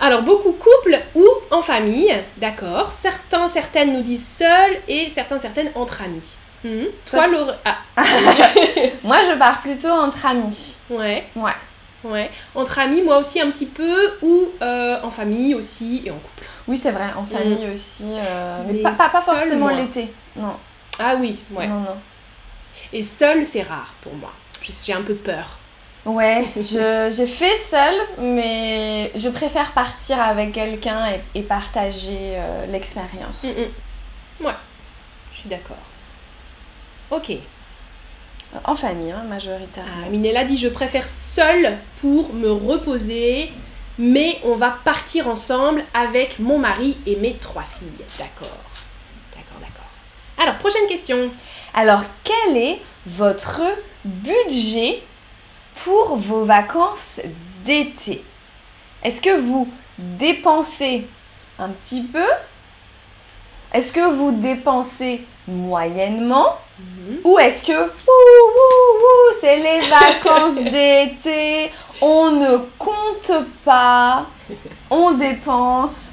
Alors, 0.00 0.22
beaucoup 0.22 0.52
couple 0.52 0.98
ou 1.14 1.24
en 1.50 1.62
famille, 1.62 2.12
d'accord. 2.38 2.90
Certains, 2.92 3.48
certaines 3.48 3.92
nous 3.92 4.02
disent 4.02 4.26
seuls 4.26 4.76
et 4.88 5.08
certains, 5.10 5.38
certaines 5.38 5.70
entre 5.74 6.02
amis. 6.02 6.24
Mhm. 6.64 6.86
Toi, 7.10 7.26
Laure. 7.26 7.54
Ah, 7.64 7.76
Moi, 9.04 9.16
je 9.28 9.36
pars 9.38 9.60
plutôt 9.60 9.88
entre 9.90 10.26
amis. 10.26 10.76
ouais. 10.90 11.24
Ouais. 11.36 11.50
Ouais. 12.04 12.30
Entre 12.54 12.78
amis, 12.80 13.02
moi 13.02 13.18
aussi 13.18 13.40
un 13.40 13.50
petit 13.50 13.66
peu, 13.66 14.14
ou 14.22 14.48
euh, 14.60 15.00
en 15.02 15.10
famille 15.10 15.54
aussi 15.54 16.02
et 16.04 16.10
en 16.10 16.16
couple. 16.18 16.44
Oui, 16.68 16.76
c'est 16.76 16.90
vrai, 16.90 17.12
en 17.16 17.24
famille 17.24 17.68
aussi. 17.70 18.06
euh, 18.08 18.62
mais, 18.66 18.72
Mais 18.74 18.82
pas, 18.82 18.90
pas, 18.92 19.08
pas 19.08 19.20
seul, 19.22 19.34
forcément 19.36 19.68
l'été. 19.68 20.12
Non, 20.36 20.56
Ah 20.98 21.16
oui, 21.20 21.38
ouais. 21.52 21.66
non, 21.68 21.80
non. 21.80 21.96
Et 22.92 23.02
seul, 23.02 23.46
c'est 23.46 23.62
rare 23.62 23.94
pour 24.02 24.14
moi. 24.14 24.32
J'ai 24.84 24.92
un 24.92 25.02
peu 25.02 25.14
peur. 25.14 25.58
Ouais, 26.04 26.44
je- 26.56 27.12
j'ai 27.16 27.26
fait 27.26 27.54
seule, 27.56 27.94
mais 28.18 29.12
je 29.14 29.28
préfère 29.28 29.70
partir 29.72 30.20
avec 30.20 30.52
quelqu'un 30.52 31.06
et, 31.06 31.38
et 31.38 31.42
partager 31.42 32.32
euh, 32.34 32.66
l'expérience. 32.66 33.44
Mm, 33.44 33.48
mm. 34.42 34.46
Ouais, 34.46 34.54
je 35.32 35.38
suis 35.38 35.48
d'accord. 35.48 35.76
Ok. 37.10 37.32
En 38.64 38.76
famille, 38.76 39.10
hein, 39.10 39.24
majoritairement. 39.28 39.90
Ah, 40.06 40.10
Minella 40.10 40.44
dit 40.44 40.56
je 40.56 40.68
préfère 40.68 41.08
seule 41.08 41.78
pour 42.00 42.34
me 42.34 42.52
reposer, 42.52 43.50
mais 43.98 44.38
on 44.44 44.56
va 44.56 44.76
partir 44.84 45.26
ensemble 45.28 45.82
avec 45.94 46.38
mon 46.38 46.58
mari 46.58 46.98
et 47.06 47.16
mes 47.16 47.34
trois 47.34 47.62
filles. 47.62 47.88
D'accord. 48.18 48.58
D'accord, 49.34 49.58
d'accord. 49.60 49.90
Alors, 50.38 50.56
prochaine 50.58 50.86
question. 50.86 51.30
Alors, 51.72 52.02
quel 52.24 52.56
est 52.56 52.80
votre 53.06 53.62
budget 54.04 55.02
pour 55.76 56.16
vos 56.16 56.44
vacances 56.44 57.20
d'été? 57.64 58.22
Est-ce 59.02 59.22
que 59.22 59.40
vous 59.40 59.72
dépensez 59.96 61.06
un 61.58 61.70
petit 61.70 62.02
peu? 62.02 62.26
Est-ce 63.72 63.92
que 63.92 64.14
vous 64.14 64.32
dépensez 64.32 65.22
moyennement? 65.48 66.58
Mhm. 66.82 67.18
Ou 67.24 67.38
est-ce 67.38 67.64
que 67.64 67.92
c'est 69.40 69.56
les 69.56 69.80
vacances 69.88 70.56
d'été, 70.56 71.70
on 72.00 72.30
ne 72.32 72.58
compte 72.78 73.32
pas, 73.64 74.26
on 74.90 75.12
dépense 75.12 76.12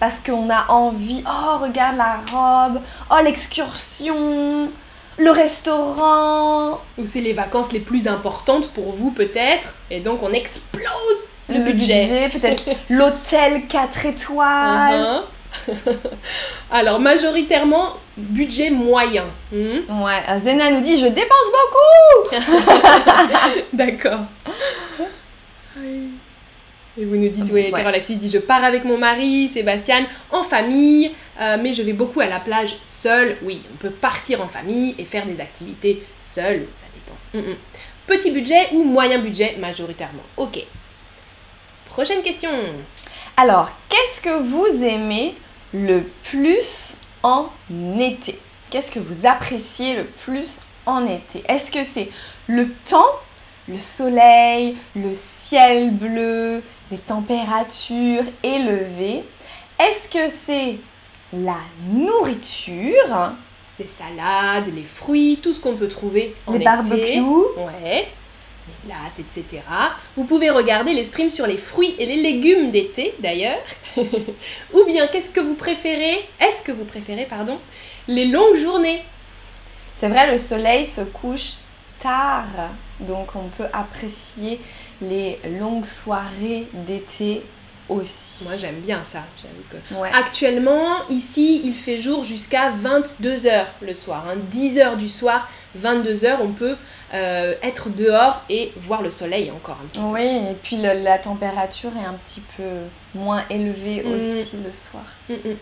parce 0.00 0.20
qu'on 0.20 0.50
a 0.50 0.66
envie, 0.68 1.24
oh 1.26 1.58
regarde 1.62 1.96
la 1.96 2.18
robe, 2.30 2.80
oh 3.10 3.16
l'excursion, 3.24 4.68
le 5.16 5.30
restaurant, 5.30 6.80
Ou 6.98 7.04
c'est 7.04 7.20
les 7.20 7.32
vacances 7.32 7.72
les 7.72 7.80
plus 7.80 8.06
importantes 8.08 8.68
pour 8.70 8.92
vous 8.92 9.10
peut-être, 9.10 9.74
et 9.90 10.00
donc 10.00 10.22
on 10.22 10.32
explose 10.32 11.30
le, 11.48 11.60
budget. 11.60 12.28
peut-être 12.30 12.64
l'hôtel 12.90 13.66
4 13.66 14.06
étoiles. 14.06 15.22
Mhm. 15.68 15.84
Alors, 16.70 16.98
majoritairement, 17.00 17.94
budget 18.16 18.70
moyen. 18.70 19.26
Mhm. 19.52 20.02
Ouais, 20.02 20.40
Zena 20.40 20.70
nous 20.70 20.80
dit 20.80 20.98
je 21.00 21.06
dépense 21.06 21.48
beaucoup. 21.52 22.44
D'accord. 23.72 24.20
Et 26.96 27.04
vous 27.04 27.16
nous 27.16 27.28
dites, 27.28 27.50
oui, 27.50 27.70
Ouais. 27.72 27.84
Alexis 27.84 28.16
dit 28.16 28.30
Je 28.30 28.38
pars 28.38 28.62
avec 28.62 28.84
mon 28.84 28.96
mari, 28.96 29.48
Sébastien, 29.48 30.06
en 30.30 30.44
famille, 30.44 31.10
euh, 31.40 31.56
mais 31.60 31.72
je 31.72 31.82
vais 31.82 31.92
beaucoup 31.92 32.20
à 32.20 32.26
la 32.26 32.38
plage 32.38 32.76
seule. 32.82 33.36
Oui, 33.42 33.62
on 33.72 33.76
peut 33.76 33.90
partir 33.90 34.40
en 34.40 34.46
famille 34.46 34.94
et 34.98 35.04
faire 35.04 35.26
des 35.26 35.40
activités 35.40 36.04
seule, 36.20 36.66
ça 36.70 36.86
dépend. 36.94 37.46
Mm, 37.48 37.50
mm. 37.52 37.56
Petit 38.06 38.30
budget 38.30 38.68
ou 38.72 38.84
moyen 38.84 39.18
budget, 39.18 39.56
majoritairement. 39.58 40.22
Ok. 40.36 40.60
Prochaine 41.88 42.22
question. 42.22 42.50
Alors, 43.36 43.70
qu'est-ce 43.88 44.20
que 44.20 44.40
vous 44.42 44.84
aimez 44.84 45.34
le 45.72 46.02
plus 46.22 46.94
en 47.24 47.48
été. 47.98 48.38
Qu'est-ce 48.70 48.92
que 48.92 49.00
vous 49.00 49.26
appréciez 49.26 49.96
le 49.96 50.04
plus 50.04 50.60
en 50.86 51.04
été? 51.06 51.42
Est-ce 51.48 51.70
que 51.72 51.82
c'est 51.82 52.10
le 52.46 52.70
temps, 52.88 53.10
le 53.68 53.78
soleil, 53.78 54.76
le 54.94 55.10
ciel 55.12 55.90
bleu, 55.92 56.62
les 56.90 56.98
températures 56.98 58.24
élevées 58.42 59.24
Est-ce 59.80 60.08
que 60.08 60.28
c'est 60.28 60.78
la 61.32 61.56
nourriture, 61.90 63.32
Les 63.78 63.86
salades, 63.86 64.72
les 64.74 64.84
fruits, 64.84 65.40
tout 65.42 65.52
ce 65.52 65.60
qu'on 65.60 65.74
peut 65.74 65.88
trouver 65.88 66.34
en 66.46 66.52
les 66.52 66.56
été? 66.58 66.64
barbecues? 66.64 67.20
Ouais, 67.56 68.08
les 68.66 68.88
glaces, 68.88 69.18
etc. 69.18 69.62
Vous 70.16 70.24
pouvez 70.24 70.50
regarder 70.50 70.92
les 70.92 71.04
streams 71.04 71.30
sur 71.30 71.46
les 71.46 71.58
fruits 71.58 71.94
et 71.98 72.06
les 72.06 72.16
légumes 72.16 72.70
d'été 72.70 73.14
d'ailleurs. 73.18 73.60
Ou 73.96 74.84
bien 74.86 75.06
qu'est-ce 75.08 75.30
que 75.30 75.40
vous 75.40 75.54
préférez? 75.54 76.26
Est-ce 76.40 76.62
que 76.62 76.72
vous 76.72 76.84
préférez, 76.84 77.26
pardon, 77.26 77.58
les 78.08 78.26
longues 78.26 78.56
journées? 78.56 79.02
C'est 79.96 80.08
vrai, 80.08 80.30
le 80.30 80.38
soleil 80.38 80.86
se 80.86 81.02
couche 81.02 81.54
tard, 82.00 82.46
donc 83.00 83.34
on 83.34 83.48
peut 83.56 83.68
apprécier 83.72 84.60
les 85.00 85.38
longues 85.58 85.86
soirées 85.86 86.66
d'été 86.72 87.42
aussi. 87.94 88.44
Moi 88.44 88.54
j'aime 88.60 88.80
bien 88.80 89.02
ça. 89.04 89.20
j'avoue 89.42 89.64
que- 89.70 89.94
Ouais. 90.00 90.10
Actuellement, 90.12 91.06
ici, 91.10 91.62
il 91.64 91.74
fait 91.74 91.98
jour 91.98 92.24
jusqu'à 92.24 92.70
22h 92.70 93.66
le 93.82 93.94
soir. 93.94 94.24
hein. 94.28 94.36
10h 94.50 94.96
du 94.96 95.08
soir, 95.08 95.48
22h, 95.78 96.38
on 96.42 96.52
peut 96.52 96.76
euh, 97.12 97.54
être 97.62 97.90
dehors 97.90 98.42
et 98.50 98.72
voir 98.76 99.00
le 99.02 99.10
soleil 99.10 99.50
encore 99.52 99.78
un 99.82 99.86
petit 99.86 100.00
peu. 100.00 100.06
Oui, 100.06 100.48
et 100.50 100.54
puis 100.62 100.76
le- 100.78 101.02
la 101.04 101.18
température 101.18 101.90
est 101.96 102.04
un 102.04 102.14
petit 102.14 102.40
peu 102.56 102.64
moins 103.14 103.44
élevée 103.50 104.02
Mm. 104.02 104.12
aussi 104.14 104.56
le 104.56 104.72
soir. 104.72 105.04
Mm, 105.28 105.34
mm. 105.34 105.56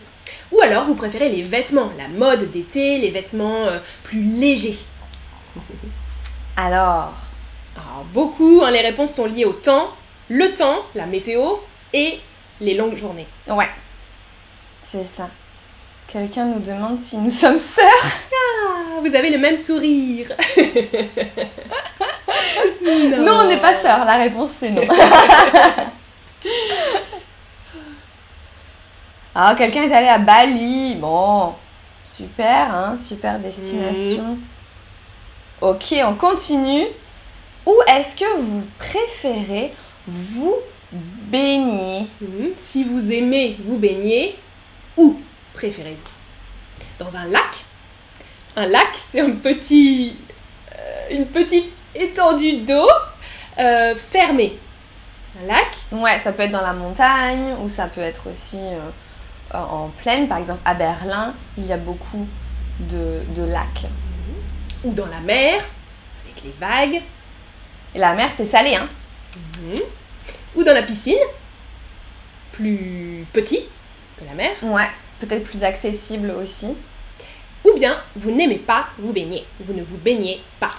Ou 0.53 0.61
alors 0.61 0.85
vous 0.85 0.95
préférez 0.95 1.29
les 1.29 1.43
vêtements, 1.43 1.91
la 1.97 2.07
mode 2.07 2.49
d'été, 2.49 2.97
les 2.97 3.11
vêtements 3.11 3.65
euh, 3.67 3.77
plus 4.03 4.23
légers. 4.23 4.77
Alors, 6.55 7.13
Alors 7.75 8.05
beaucoup, 8.13 8.61
hein, 8.63 8.71
les 8.71 8.81
réponses 8.81 9.13
sont 9.13 9.25
liées 9.25 9.45
au 9.45 9.53
temps, 9.53 9.89
le 10.29 10.53
temps, 10.53 10.79
la 10.95 11.05
météo 11.05 11.41
et 11.93 12.19
les 12.59 12.73
longues 12.75 12.95
journées. 12.95 13.27
ouais, 13.47 13.69
c'est 14.83 15.05
ça. 15.05 15.29
Quelqu'un 16.07 16.45
nous 16.45 16.59
demande 16.59 16.99
si 16.99 17.17
nous 17.17 17.29
sommes 17.31 17.57
sœurs. 17.57 17.85
Ah, 18.05 18.99
vous 19.01 19.15
avez 19.15 19.29
le 19.29 19.37
même 19.37 19.57
sourire. 19.57 20.27
Non, 22.83 23.39
on 23.41 23.47
n'est 23.47 23.59
pas 23.59 23.73
sœurs, 23.73 24.05
la 24.05 24.17
réponse 24.17 24.51
c'est 24.59 24.69
non. 24.69 24.81
Alors, 29.33 29.55
quelqu'un 29.57 29.83
est 29.83 29.93
allé 29.93 30.07
à 30.07 30.17
Bali. 30.17 30.95
Bon, 30.95 31.53
super, 32.03 32.73
hein, 32.73 32.97
super 32.97 33.39
destination. 33.39 34.37
Ok, 35.61 35.95
on 36.05 36.15
continue. 36.15 36.85
Où 37.65 37.73
est-ce 37.87 38.15
que 38.15 38.39
vous 38.39 38.63
préférez 38.77 39.73
vous 40.05 40.57
baigner 40.93 42.07
Mhm. 42.21 42.49
Si 42.57 42.83
vous 42.83 43.11
aimez 43.11 43.57
vous 43.63 43.77
baigner, 43.77 44.35
où 44.97 45.19
préférez-vous? 45.53 46.11
Dans 46.99 47.15
un 47.17 47.25
lac, 47.25 47.65
Un 48.55 48.67
lac, 48.67 48.89
c'est 48.95 49.19
un 49.21 49.31
petit, 49.31 50.15
euh, 50.75 51.07
une 51.11 51.25
petite 51.25 51.71
étendue 51.95 52.57
d'eau 52.57 52.87
euh, 53.59 53.95
fermée. 53.95 54.59
Un 55.41 55.47
lac, 55.47 55.75
Ouais, 55.91 56.19
ça 56.19 56.31
peut 56.33 56.43
être 56.43 56.51
dans 56.51 56.61
la 56.61 56.73
montagne 56.73 57.55
ou 57.63 57.67
ça 57.69 57.87
peut 57.87 58.01
être 58.01 58.29
aussi 58.29 58.57
euh, 58.59 59.57
en 59.57 59.89
plaine. 59.89 60.27
Par 60.27 60.37
exemple, 60.37 60.61
à 60.65 60.75
Berlin, 60.75 61.33
il 61.57 61.65
y 61.65 61.73
a 61.73 61.77
beaucoup 61.77 62.27
de, 62.79 63.21
de 63.35 63.43
lacs. 63.43 63.87
ou 64.83 64.91
dans 64.93 65.07
la 65.07 65.19
mer, 65.19 65.63
avec 66.25 66.43
les 66.43 66.53
vagues, 66.59 67.01
Et 67.95 67.99
la 67.99 68.13
mer, 68.13 68.29
c'est 68.35 68.45
salé, 68.45 68.75
hein 68.75 68.87
ou 70.55 70.63
dans 70.63 70.73
la 70.73 70.83
piscine, 70.83 71.17
plus 72.51 73.25
petit 73.33 73.65
que 74.17 74.25
la 74.25 74.33
mer, 74.33 74.51
Ouais, 74.61 74.87
peut-être 75.19 75.43
plus 75.43 75.63
accessible 75.63 76.31
aussi. 76.31 76.67
ou 77.65 77.73
bien 77.75 77.97
vous 78.15 78.31
n'aimez 78.31 78.57
pas 78.59 78.87
vous 78.97 79.13
baigner, 79.13 79.45
vous 79.59 79.73
ne 79.73 79.83
vous 79.83 79.97
baignez 79.97 80.41
pas. 80.59 80.75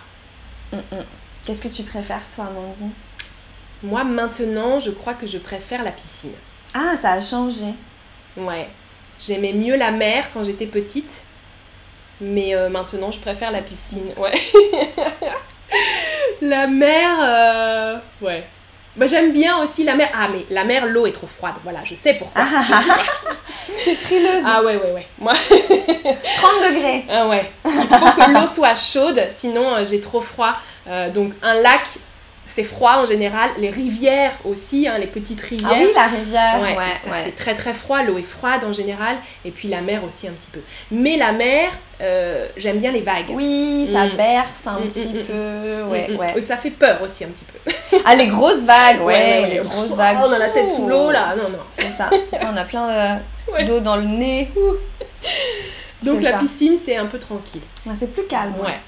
Mm, 0.73 0.76
mm. 0.76 1.04
Qu'est-ce 1.45 1.61
que 1.62 1.69
tu 1.69 1.83
préfères, 1.83 2.23
toi, 2.35 2.47
Amandine? 2.47 2.90
Moi 3.83 4.04
maintenant, 4.04 4.81
je 4.81 4.90
crois 4.90 5.14
que 5.14 5.26
je 5.26 5.38
préfère 5.38 5.83
la 5.83 5.93
piscine. 5.93 6.33
Ah, 6.73 6.95
ça 7.00 7.12
a 7.12 7.21
changé. 7.21 7.66
Ouais, 8.37 8.69
j'aimais 9.25 9.52
mieux 9.52 9.76
la 9.76 9.90
mer 9.90 10.26
quand 10.33 10.45
j'étais 10.45 10.66
petite, 10.66 11.23
mais 12.21 12.54
euh, 12.54 12.69
maintenant 12.69 13.11
je 13.12 13.19
préfère 13.19 13.50
la 13.50 13.62
piscine. 13.62 14.12
Ouais. 14.16 14.33
la 16.43 16.66
mer, 16.66 17.09
euh, 17.23 17.99
ouais. 18.23 18.45
Bah, 18.96 19.06
j'aime 19.06 19.32
bien 19.32 19.58
aussi 19.62 19.82
la 19.84 19.94
mer. 19.96 20.08
Ah, 20.14 20.28
mais 20.32 20.44
la 20.50 20.64
mer, 20.64 20.86
l'eau 20.86 21.06
est 21.06 21.12
trop 21.12 21.26
froide. 21.26 21.54
Voilà, 21.64 21.80
je 21.84 21.94
sais 21.94 22.14
pourquoi. 22.14 22.42
Tu 23.82 23.90
es 23.90 23.94
frileuse. 23.96 24.42
Ah, 24.46 24.62
ouais, 24.62 24.76
ouais, 24.76 24.92
ouais. 24.92 25.06
Moi, 25.18 25.32
30 25.50 25.50
degrés. 26.62 27.04
ah 27.10 27.26
ouais. 27.28 27.50
Il 27.64 27.70
faut 27.72 28.04
que 28.06 28.30
l'eau 28.40 28.46
soit 28.46 28.74
chaude, 28.76 29.20
sinon 29.30 29.74
euh, 29.74 29.84
j'ai 29.84 30.00
trop 30.00 30.20
froid. 30.20 30.52
Euh, 30.88 31.10
donc, 31.10 31.32
un 31.42 31.54
lac, 31.54 31.82
c'est 32.44 32.62
froid 32.64 32.96
en 33.02 33.06
général. 33.06 33.50
Les 33.58 33.70
rivières 33.70 34.32
aussi, 34.44 34.86
hein, 34.86 34.98
les 34.98 35.06
petites 35.06 35.40
rivières. 35.40 35.70
Ah 35.72 35.78
oui, 35.80 35.88
la 35.94 36.06
rivière. 36.06 36.60
Ouais, 36.60 36.76
Ouais, 36.76 36.84
ça, 36.96 37.10
ouais. 37.10 37.16
c'est 37.24 37.36
très 37.36 37.54
très 37.54 37.74
froid, 37.74 38.02
l'eau 38.02 38.18
est 38.18 38.22
froide 38.22 38.62
en 38.64 38.72
général, 38.72 39.16
et 39.44 39.50
puis 39.50 39.68
la 39.68 39.80
mer 39.80 40.02
aussi 40.04 40.28
un 40.28 40.32
petit 40.32 40.50
peu. 40.52 40.60
Mais 40.90 41.16
la 41.16 41.32
mer, 41.32 41.70
euh, 42.00 42.46
j'aime 42.56 42.78
bien 42.78 42.90
les 42.92 43.00
vagues. 43.00 43.30
Oui, 43.30 43.88
ça 43.92 44.06
Mm. 44.06 44.16
berce 44.16 44.66
un 44.66 44.78
Mm, 44.80 44.88
petit 44.88 45.08
mm, 45.08 45.24
peu. 45.24 45.82
Ouais, 45.90 46.10
ouais. 46.34 46.40
Ça 46.40 46.56
fait 46.56 46.70
peur 46.70 47.00
aussi 47.02 47.24
un 47.24 47.28
petit 47.28 47.44
peu. 47.44 47.72
Ah, 48.04 48.14
les 48.14 48.26
grosses 48.26 48.64
vagues, 48.64 49.02
ouais, 49.02 49.48
les 49.50 49.60
Oh, 49.60 49.68
grosses 49.68 49.90
vagues. 49.96 50.18
On 50.24 50.32
a 50.32 50.38
la 50.38 50.48
tête 50.50 50.68
sous 50.70 50.86
l'eau 50.88 51.10
là, 51.10 51.34
non, 51.36 51.48
non. 51.50 51.58
C'est 51.72 51.90
ça. 51.96 52.10
On 52.42 52.56
a 52.56 52.64
plein 52.64 52.88
euh, 52.88 53.62
d'eau 53.66 53.80
dans 53.80 53.96
le 53.96 54.04
nez. 54.04 54.50
Donc 56.02 56.22
la 56.22 56.32
ça. 56.32 56.38
piscine, 56.38 56.76
c'est 56.76 56.96
un 56.96 57.06
peu 57.06 57.18
tranquille. 57.18 57.62
Ouais, 57.86 57.94
c'est 57.98 58.12
plus 58.12 58.26
calme. 58.26 58.54
Ouais. 58.62 58.78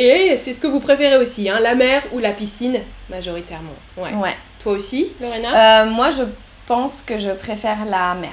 Et 0.00 0.36
c'est 0.36 0.52
ce 0.52 0.60
que 0.60 0.68
vous 0.68 0.78
préférez 0.80 1.16
aussi, 1.18 1.50
hein, 1.50 1.58
la 1.60 1.74
mer 1.74 2.02
ou 2.12 2.20
la 2.20 2.30
piscine, 2.30 2.78
majoritairement. 3.10 3.74
Ouais. 3.96 4.12
Ouais. 4.14 4.34
Toi 4.62 4.72
aussi, 4.72 5.08
Lorena 5.20 5.82
Euh, 5.82 5.90
moi, 5.90 6.10
je 6.10 6.22
pense 6.68 7.02
que 7.04 7.18
je 7.18 7.30
préfère 7.30 7.84
la 7.84 8.14
mer. 8.14 8.30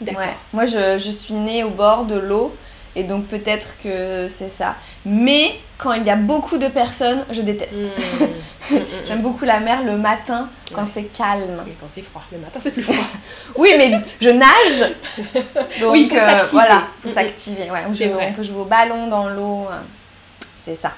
D'accord. 0.00 0.22
Ouais. 0.22 0.34
Moi, 0.52 0.66
je, 0.66 0.96
je 0.98 1.10
suis 1.10 1.34
née 1.34 1.64
au 1.64 1.70
bord 1.70 2.04
de 2.04 2.16
l'eau 2.16 2.54
et 2.94 3.02
donc 3.02 3.26
peut-être 3.26 3.74
que 3.82 4.28
c'est 4.28 4.48
ça. 4.48 4.76
Mais 5.04 5.56
quand 5.78 5.94
il 5.94 6.04
y 6.04 6.10
a 6.10 6.16
beaucoup 6.16 6.58
de 6.58 6.68
personnes, 6.68 7.24
je 7.30 7.42
déteste. 7.42 7.76
Mm. 7.80 8.24
Mm, 8.70 8.76
mm, 8.76 8.80
J'aime 9.08 9.22
beaucoup 9.22 9.44
la 9.44 9.58
mer 9.58 9.82
le 9.82 9.96
matin 9.96 10.48
quand 10.72 10.82
Ouais. 10.82 10.88
c'est 10.94 11.02
calme. 11.12 11.60
Mais 11.66 11.72
quand 11.80 11.86
c'est 11.88 12.02
froid, 12.02 12.22
le 12.30 12.38
matin 12.38 12.60
c'est 12.62 12.70
plus 12.70 12.82
froid. 12.84 12.94
Oui, 13.56 13.70
mais 13.76 13.98
je 14.20 14.30
nage. 14.30 14.92
Donc 15.80 15.90
Oui, 15.92 16.02
il 16.02 16.08
faut 16.08 16.14
euh, 16.16 16.20
s'activer. 16.20 16.50
voilà, 16.52 16.82
faut 17.02 17.08
s'activer. 17.08 17.70
Ouais, 17.70 17.80
on, 17.88 17.92
joue- 17.92 18.04
peut 18.36 18.42
jouer 18.44 18.60
au 18.60 18.64
ballon 18.64 19.08
dans 19.08 19.28
l'eau. 19.28 19.66
C'est 20.64 20.74
ça. 20.74 20.92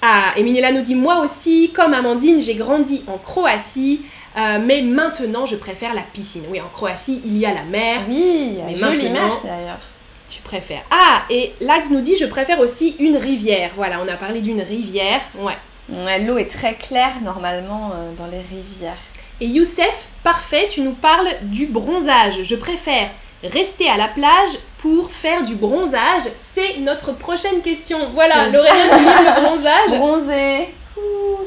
Ah, 0.00 0.32
Emilia 0.36 0.70
nous 0.70 0.82
dit 0.82 0.94
Moi 0.94 1.18
aussi, 1.24 1.72
comme 1.74 1.92
Amandine, 1.92 2.40
j'ai 2.40 2.54
grandi 2.54 3.02
en 3.08 3.18
Croatie, 3.18 4.02
euh, 4.36 4.60
mais 4.64 4.80
maintenant 4.80 5.44
je 5.44 5.56
préfère 5.56 5.92
la 5.92 6.02
piscine. 6.02 6.44
Oui, 6.48 6.60
en 6.60 6.68
Croatie, 6.68 7.20
il 7.24 7.36
y 7.36 7.44
a 7.44 7.52
la 7.52 7.64
mer. 7.64 8.02
Oui, 8.08 8.58
Mais 8.64 8.76
jolie 8.76 9.10
mer 9.10 9.40
d'ailleurs. 9.42 9.80
Tu 10.28 10.40
préfères. 10.40 10.82
Ah, 10.92 11.22
et 11.30 11.52
Lax 11.60 11.90
nous 11.90 12.00
dit 12.00 12.14
Je 12.14 12.26
préfère 12.26 12.60
aussi 12.60 12.94
une 13.00 13.16
rivière. 13.16 13.72
Voilà, 13.74 14.00
on 14.00 14.06
a 14.06 14.16
parlé 14.16 14.40
d'une 14.40 14.62
rivière. 14.62 15.22
Ouais. 15.34 15.56
Ouais, 15.88 16.20
L'eau 16.20 16.38
est 16.38 16.48
très 16.48 16.74
claire 16.74 17.14
normalement 17.24 17.90
euh, 17.92 18.12
dans 18.16 18.26
les 18.26 18.38
rivières. 18.38 18.98
Et 19.40 19.46
Youssef, 19.46 20.06
parfait, 20.22 20.68
tu 20.70 20.82
nous 20.82 20.94
parles 20.94 21.30
du 21.42 21.66
bronzage. 21.66 22.44
Je 22.44 22.54
préfère 22.54 23.10
rester 23.44 23.88
à 23.88 23.96
la 23.96 24.08
plage 24.08 24.50
pour 24.78 25.10
faire 25.10 25.42
du 25.44 25.54
bronzage. 25.54 26.24
C'est 26.38 26.78
notre 26.78 27.12
prochaine 27.12 27.60
question. 27.62 28.08
Voilà, 28.12 28.48
Lorena 28.48 28.98
dit 28.98 29.04
le 29.04 29.40
bronzage. 29.40 29.90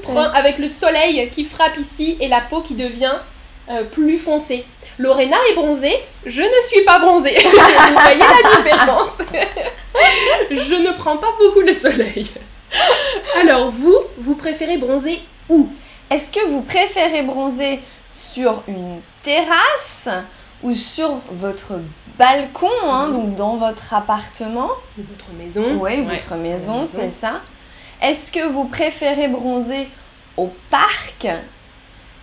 Prend- 0.03 0.31
avec 0.33 0.57
le 0.57 0.67
soleil 0.67 1.29
qui 1.29 1.43
frappe 1.45 1.77
ici 1.77 2.17
et 2.19 2.27
la 2.27 2.41
peau 2.41 2.61
qui 2.61 2.73
devient 2.73 3.15
euh, 3.69 3.83
plus 3.83 4.17
foncée. 4.17 4.65
Lorena 4.99 5.37
est 5.49 5.55
bronzée, 5.55 5.95
je 6.25 6.41
ne 6.41 6.61
suis 6.67 6.81
pas 6.83 6.99
bronzée. 6.99 7.35
Vous 7.43 7.99
voyez 7.99 8.19
la 8.19 8.61
différence 8.61 9.17
Je 10.51 10.75
ne 10.75 10.91
prends 10.91 11.17
pas 11.17 11.31
beaucoup 11.39 11.61
le 11.61 11.73
soleil. 11.73 12.29
Alors 13.41 13.71
vous, 13.71 13.97
vous 14.17 14.35
préférez 14.35 14.77
bronzer 14.77 15.19
où? 15.49 15.69
Est-ce 16.09 16.31
que 16.31 16.45
vous 16.47 16.61
préférez 16.61 17.21
bronzer 17.23 17.79
sur 18.11 18.61
une 18.67 18.99
terrasse 19.23 20.07
ou 20.63 20.73
sur 20.73 21.19
votre 21.31 21.73
balcon, 22.17 22.69
hein, 22.83 23.09
donc 23.09 23.35
dans 23.35 23.57
votre 23.57 23.93
appartement 23.93 24.69
Votre 24.97 25.31
maison 25.37 25.63
Oui, 25.79 25.79
Ouais. 25.79 26.01
votre 26.01 26.35
maison, 26.35 26.79
maison. 26.81 26.91
c'est 27.01 27.11
ça. 27.11 27.41
Est-ce 28.01 28.31
que 28.31 28.47
vous 28.47 28.65
préférez 28.65 29.27
bronzer 29.27 29.87
au 30.37 30.51
parc? 30.69 31.27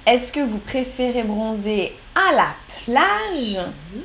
Est-ce 0.07 0.33
que 0.33 0.41
vous 0.41 0.59
préférez 0.59 1.23
bronzer 1.23 1.95
à 2.15 2.33
la 2.35 2.49
plage? 2.85 3.59
Mhm. 3.93 4.03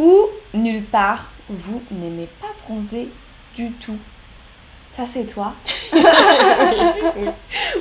Ou 0.00 0.26
nulle 0.54 0.84
part 0.84 1.30
Vous 1.48 1.82
n'aimez 1.90 2.28
pas 2.40 2.48
bronzer 2.66 3.08
du 3.54 3.70
tout? 3.72 3.96
Ça, 4.98 5.04
c'est 5.10 5.24
toi. 5.32 5.52
Oui. 7.16 7.28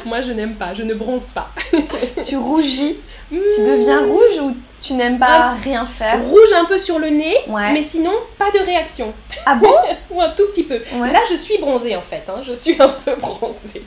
Moi 0.05 0.21
je 0.21 0.31
n'aime 0.31 0.53
pas, 0.55 0.73
je 0.73 0.83
ne 0.83 0.93
bronze 0.93 1.25
pas. 1.25 1.49
tu 2.25 2.37
rougis. 2.37 2.97
Tu 3.29 3.35
Hmm. 3.35 3.65
deviens 3.65 4.05
rouge 4.05 4.39
ou 4.41 4.55
tu 4.81 4.93
n'aimes 4.93 5.19
pas 5.19 5.51
rien 5.61 5.85
faire? 5.85 6.21
Rouge 6.23 6.51
un 6.55 6.63
peu 6.65 6.77
sur 6.77 6.97
le 6.99 7.09
nez, 7.09 7.35
Ouais. 7.49 7.73
mais 7.73 7.83
sinon 7.83 8.13
pas 8.37 8.49
de 8.51 8.59
réaction. 8.59 9.13
Ah 9.45 9.55
bon? 9.55 9.73
Ou 10.11 10.21
un 10.21 10.29
tout 10.29 10.45
petit 10.53 10.63
peu. 10.63 10.79
Ouais. 10.93 11.11
Là, 11.11 11.19
je 11.29 11.35
suis 11.35 11.57
bronzée 11.57 11.95
en 11.97 12.01
fait. 12.01 12.23
hein. 12.29 12.41
Je 12.47 12.53
suis 12.53 12.75
un 12.79 12.89
peu 12.89 13.15
bronzée. 13.15 13.81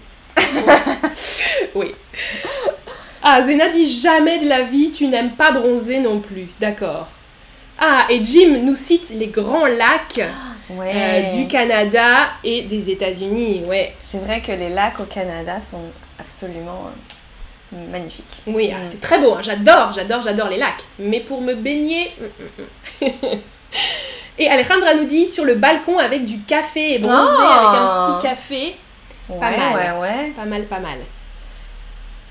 oui. 1.74 1.94
Ah, 3.22 3.42
Zena 3.42 3.68
dit 3.70 3.90
jamais 3.90 4.38
de 4.38 4.48
la 4.48 4.62
vie, 4.62 4.90
tu 4.90 5.06
n'aimes 5.06 5.30
pas 5.32 5.52
bronzer 5.52 6.00
non 6.00 6.18
plus. 6.20 6.48
D'accord. 6.60 7.06
Ah, 7.78 8.06
et 8.10 8.22
Jim 8.24 8.58
nous 8.62 8.74
cite 8.74 9.08
les 9.10 9.28
grands 9.28 9.66
lacs 9.66 10.20
Ouais. 10.76 10.92
euh, 10.94 11.36
du 11.36 11.48
Canada 11.48 12.30
et 12.44 12.62
des 12.62 12.90
États-Unis. 12.90 13.62
Ouais. 13.66 13.94
C'est 14.00 14.18
vrai 14.18 14.40
que 14.40 14.52
les 14.52 14.68
lacs 14.70 15.00
au 15.00 15.04
Canada 15.04 15.58
sont 15.60 15.80
absolument 16.18 16.90
euh, 17.74 17.76
magnifiques. 17.90 18.42
Oui, 18.46 18.70
ah, 18.74 18.78
Mm. 18.80 18.86
c'est 18.86 19.00
très 19.00 19.18
beau. 19.20 19.34
hein. 19.34 19.40
J'adore, 19.42 19.92
j'adore, 19.94 20.22
j'adore 20.22 20.48
les 20.48 20.58
lacs. 20.58 20.82
Mais 20.98 21.20
pour 21.20 21.40
me 21.40 21.54
baigner. 21.54 22.12
mm, 23.00 23.04
mm, 23.06 23.38
et 24.38 24.48
Alejandra 24.48 24.94
nous 24.94 25.04
dit 25.04 25.26
sur 25.26 25.44
le 25.44 25.54
balcon 25.54 25.98
avec 25.98 26.24
du 26.24 26.40
café 26.40 26.94
et 26.94 27.00
Oh. 27.04 27.08
avec 27.08 27.78
un 27.80 28.18
petit 28.18 28.28
café. 28.28 28.76
Ouais, 29.28 29.38
Pas 29.38 29.50
mal. 29.56 29.74
ouais, 29.74 30.00
ouais. 30.08 30.32
Pas 30.36 30.44
mal, 30.44 30.64
pas 30.64 30.78
mal. 30.80 30.98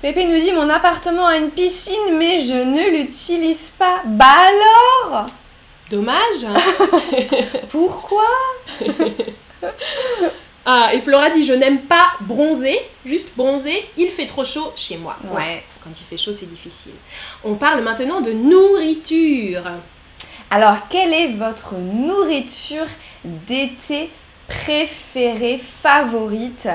Pépé 0.02 0.24
nous 0.24 0.38
dit 0.38 0.52
mon 0.52 0.68
appartement 0.70 1.26
a 1.26 1.36
une 1.36 1.50
piscine 1.50 2.16
mais 2.18 2.38
je 2.40 2.54
ne 2.54 2.90
l'utilise 2.98 3.70
pas. 3.78 4.00
Bah 4.06 4.24
alors? 4.48 5.26
Dommage. 5.90 6.46
Pourquoi? 7.68 8.28
Ah, 10.64 10.90
et 10.94 11.00
Flora 11.00 11.30
dit 11.30 11.44
je 11.44 11.52
n'aime 11.52 11.80
pas 11.80 12.12
bronzer, 12.20 12.78
juste 13.04 13.30
bronzer, 13.36 13.88
il 13.96 14.08
fait 14.08 14.26
trop 14.26 14.44
chaud 14.44 14.72
chez 14.76 14.98
moi. 14.98 15.16
Ouais. 15.34 15.64
Quand 15.82 15.90
il 15.90 16.04
fait 16.04 16.16
chaud, 16.16 16.32
c'est 16.32 16.48
difficile. 16.48 16.92
On 17.42 17.54
parle 17.54 17.82
maintenant 17.82 18.20
de 18.20 18.30
nourriture. 18.30 19.64
Alors 20.50 20.88
quelle 20.88 21.12
est 21.12 21.28
votre 21.28 21.74
nourriture 21.74 22.86
d'été 23.24 24.10
préférée, 24.46 25.58
favorite? 25.58 26.68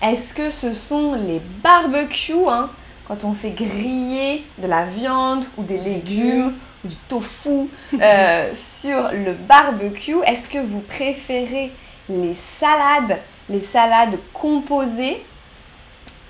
Est-ce 0.00 0.32
que 0.32 0.50
ce 0.50 0.72
sont 0.72 1.14
les 1.14 1.40
barbecues 1.62 2.48
hein, 2.48 2.70
quand 3.06 3.24
on 3.24 3.34
fait 3.34 3.50
griller 3.50 4.44
de 4.58 4.66
la 4.66 4.84
viande 4.84 5.44
ou 5.58 5.62
des 5.62 5.78
légumes? 5.78 6.48
Ou 6.48 6.52
du 6.84 6.94
tofu 7.08 7.68
euh, 8.00 8.50
sur 8.54 9.10
le 9.12 9.32
barbecue 9.32 10.16
Est-ce 10.26 10.48
que 10.50 10.58
vous 10.58 10.80
préférez 10.80 11.70
les 12.08 12.34
salades, 12.34 13.18
les 13.48 13.60
salades 13.60 14.18
composées 14.32 15.22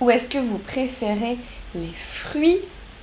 ou 0.01 0.11
est-ce 0.11 0.29
que 0.29 0.39
vous 0.39 0.59
préférez 0.59 1.37
les 1.75 1.93
fruits 1.97 2.59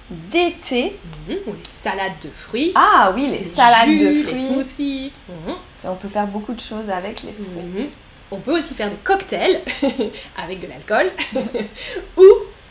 d'été? 0.09 0.97
Mhm, 1.27 1.35
Ou 1.47 1.53
les 1.53 1.59
salades 1.69 2.19
de 2.23 2.29
fruits. 2.29 2.71
Ah 2.75 3.12
oui, 3.15 3.27
les 3.27 3.43
salades 3.43 3.85
jus, 3.88 3.99
de 3.99 4.07
Les 4.09 4.23
fruits. 4.23 4.38
smoothies. 4.38 5.12
Mhm. 5.29 5.55
On 5.85 5.95
peut 5.95 6.09
faire 6.09 6.27
beaucoup 6.27 6.53
de 6.53 6.59
choses 6.59 6.89
avec 6.89 7.23
les 7.23 7.31
fruits. 7.31 7.47
Mhm. 7.83 7.88
On 8.31 8.38
peut 8.38 8.57
aussi 8.57 8.73
faire 8.75 8.89
des 8.89 8.97
cocktails 8.97 9.62
avec 10.43 10.59
de 10.59 10.67
l'alcool 10.67 11.12
ou, 12.17 12.23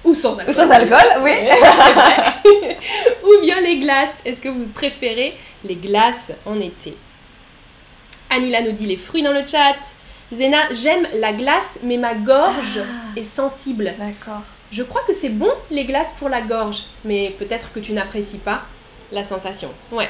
ou 0.04 0.14
sans 0.14 0.38
alcool. 0.38 0.48
Ou 0.48 0.52
sans 0.52 0.70
alcool, 0.70 1.22
oui. 1.22 1.32
Ou 3.24 3.40
bien 3.42 3.60
les 3.60 3.78
glaces. 3.78 4.20
Est-ce 4.24 4.40
que 4.40 4.48
vous 4.48 4.66
préférez 4.74 5.36
les 5.64 5.74
glaces 5.74 6.32
en 6.46 6.58
été? 6.60 6.96
Anila 8.30 8.62
nous 8.62 8.72
dit 8.72 8.86
les 8.86 8.96
fruits 8.96 9.22
dans 9.22 9.32
le 9.32 9.46
chat. 9.46 9.74
Zena, 10.32 10.58
j'aime 10.72 11.06
la 11.14 11.32
glace, 11.32 11.78
mais 11.82 11.96
ma 11.96 12.14
gorge 12.14 12.80
Ah. 12.82 13.18
est 13.18 13.24
sensible. 13.24 13.94
D'accord. 13.98 14.42
Je 14.70 14.82
crois 14.82 15.00
que 15.06 15.12
c'est 15.14 15.30
bon 15.30 15.50
les 15.70 15.84
glaces 15.86 16.12
pour 16.18 16.28
la 16.28 16.42
gorge, 16.42 16.82
mais 17.04 17.34
peut-être 17.38 17.72
que 17.72 17.80
tu 17.80 17.92
n'apprécies 17.92 18.36
pas 18.38 18.62
la 19.10 19.24
sensation. 19.24 19.70
Ouais. 19.90 20.08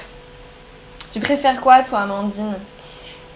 Tu 1.13 1.21
préfères 1.21 1.61
quoi, 1.61 1.83
toi, 1.83 2.01
Amandine? 2.01 2.55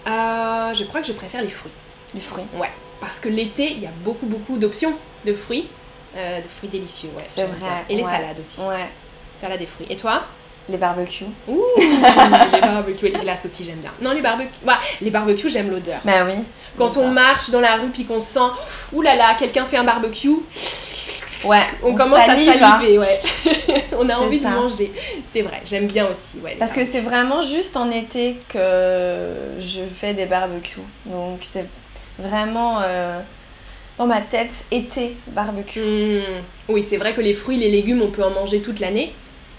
Euh, 0.05 0.73
je 0.73 0.83
crois 0.83 0.99
que 0.99 1.07
je 1.07 1.13
préfère 1.13 1.41
les 1.41 1.49
fruits. 1.49 1.71
Les 2.13 2.19
fruits. 2.19 2.43
Ouais. 2.55 2.69
Parce 2.99 3.19
que 3.21 3.29
l'été, 3.29 3.71
il 3.71 3.79
y 3.81 3.85
a 3.87 3.91
beaucoup, 4.03 4.25
beaucoup 4.25 4.57
d'options 4.57 4.93
de 5.25 5.33
fruits. 5.33 5.69
Euh, 6.15 6.41
de 6.41 6.47
fruits 6.47 6.69
délicieux, 6.69 7.09
ouais. 7.17 7.23
C'est 7.27 7.45
vrai, 7.45 7.59
ça. 7.59 7.67
Et 7.89 7.95
les 7.95 8.03
ouais. 8.03 8.11
salades 8.11 8.39
aussi. 8.39 8.61
Ouais. 8.61 8.87
Salades 9.39 9.61
et 9.61 9.65
fruits. 9.65 9.87
Et 9.89 9.97
toi 9.97 10.23
Les 10.69 10.77
barbecues. 10.77 11.25
Ouh, 11.47 11.63
les 11.77 12.61
barbecues 12.61 13.07
et 13.07 13.11
les 13.11 13.19
glaces 13.19 13.45
aussi, 13.45 13.63
j'aime 13.63 13.79
bien. 13.79 13.91
Non, 14.01 14.11
les 14.13 14.21
barbecues. 14.21 14.51
Ouais, 14.65 14.73
les 15.01 15.09
barbecues, 15.09 15.49
j'aime 15.49 15.71
l'odeur. 15.71 16.01
Ben 16.05 16.27
oui. 16.27 16.43
Quand 16.77 16.97
on 16.97 17.07
marche 17.09 17.49
dans 17.49 17.61
la 17.61 17.77
rue 17.77 17.89
puis 17.89 18.05
qu'on 18.05 18.19
sent, 18.19 18.39
ouh 18.91 19.01
là 19.01 19.15
là, 19.15 19.35
quelqu'un 19.37 19.65
fait 19.65 19.77
un 19.77 19.83
barbecue, 19.83 20.39
Ouais. 21.43 21.59
on, 21.83 21.93
commence 21.93 22.25
salive, 22.25 22.49
à 22.49 22.53
hein. 22.53 22.79
saliver, 22.79 22.99
ouais. 22.99 23.19
on 23.99 24.07
a 24.07 24.15
envie 24.15 24.39
ça. 24.39 24.49
de 24.49 24.55
manger. 24.55 24.93
C'est 25.31 25.41
vrai, 25.41 25.61
j'aime 25.65 25.87
bien 25.87 26.05
aussi, 26.05 26.39
ouais. 26.41 26.55
Parce 26.57 26.71
que 26.71 26.85
c'est 26.85 27.01
vraiment 27.01 27.41
juste 27.41 27.75
en 27.75 27.91
été 27.91 28.37
que 28.47 29.33
je 29.59 29.81
fais 29.81 30.13
des 30.13 30.25
barbecues. 30.25 30.79
Donc 31.05 31.39
c'est 31.41 31.65
vraiment 32.17 32.79
euh, 32.81 33.19
dans 33.97 34.07
ma 34.07 34.21
tête 34.21 34.65
été 34.71 35.15
barbecue. 35.27 35.79
Hmm, 35.79 36.41
Oui, 36.69 36.83
c'est 36.83 36.97
vrai 36.97 37.13
que 37.13 37.21
les 37.21 37.33
fruits, 37.33 37.57
les 37.57 37.69
légumes, 37.71 38.01
on 38.01 38.11
peut 38.11 38.23
en 38.23 38.31
manger 38.31 38.61
toute 38.61 38.79
l'année, 38.79 39.13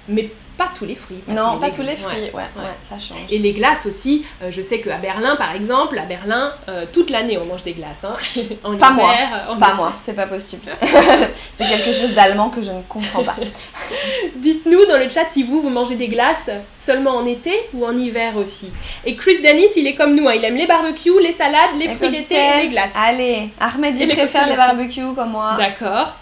mais 0.09 0.31
pas 0.56 0.70
tous 0.76 0.84
les 0.84 0.94
fruits. 0.94 1.22
non, 1.28 1.58
pas 1.58 1.70
tous 1.70 1.82
les 1.82 1.96
fruits. 1.96 2.14
ouais. 2.16 2.32
Ouais, 2.34 2.62
ouais, 2.62 2.70
ça 2.82 2.98
change. 2.98 3.26
Et 3.30 3.38
les 3.38 3.52
glaces 3.52 3.86
aussi, 3.86 4.24
euh, 4.42 4.50
je 4.50 4.62
sais 4.62 4.80
qu'à 4.80 4.96
Berlin, 4.96 5.36
par 5.36 5.54
exemple, 5.54 5.98
à 5.98 6.04
Berlin, 6.04 6.52
euh, 6.68 6.84
toute 6.92 7.10
l'année 7.10 7.38
on 7.38 7.44
mange 7.44 7.64
des 7.64 7.72
glaces. 7.72 8.04
Hein. 8.04 8.14
en 8.64 8.76
Pas 8.76 8.92
hiver, 8.92 8.94
moi. 8.94 9.54
en 9.54 9.58
Pas 9.58 9.74
moi, 9.74 9.92
c'est 9.98 10.14
pas 10.14 10.26
possible. 10.26 10.70
c'est 11.52 11.66
quelque 11.66 11.92
chose 11.92 12.12
d'allemand 12.14 12.50
que 12.50 12.62
je 12.62 12.70
ne 12.70 12.82
comprends 12.88 13.22
pas. 13.22 13.36
Dites-nous 14.36 14.86
dans 14.86 14.98
le 14.98 15.08
chat 15.10 15.28
si 15.28 15.42
vous, 15.42 15.60
vous 15.60 15.70
mangez 15.70 15.96
des 15.96 16.08
glaces 16.08 16.50
seulement 16.76 17.16
en 17.16 17.26
été 17.26 17.52
ou 17.72 17.84
en 17.84 17.96
hiver 17.96 18.36
aussi. 18.36 18.70
Et 19.04 19.16
Chris 19.16 19.42
Danis, 19.42 19.68
il 19.76 19.86
est 19.86 19.94
comme 19.94 20.14
nous, 20.14 20.28
hein, 20.28 20.34
il 20.34 20.44
aime 20.44 20.56
les 20.56 20.66
barbecues, 20.66 21.20
les 21.20 21.32
salades, 21.32 21.76
les, 21.78 21.88
fruits 21.88 22.10
d'été 22.10 22.36
et 22.36 22.62
les 22.62 22.68
glaces. 22.68 22.92
Allez, 22.96 23.50
Ahmed 23.58 23.98
il 23.98 24.08
préfère 24.08 24.46
les 24.46 24.56
barbecues 24.56 25.14
comme 25.14 25.30
moi. 25.30 25.56
D'accord. 25.58 26.14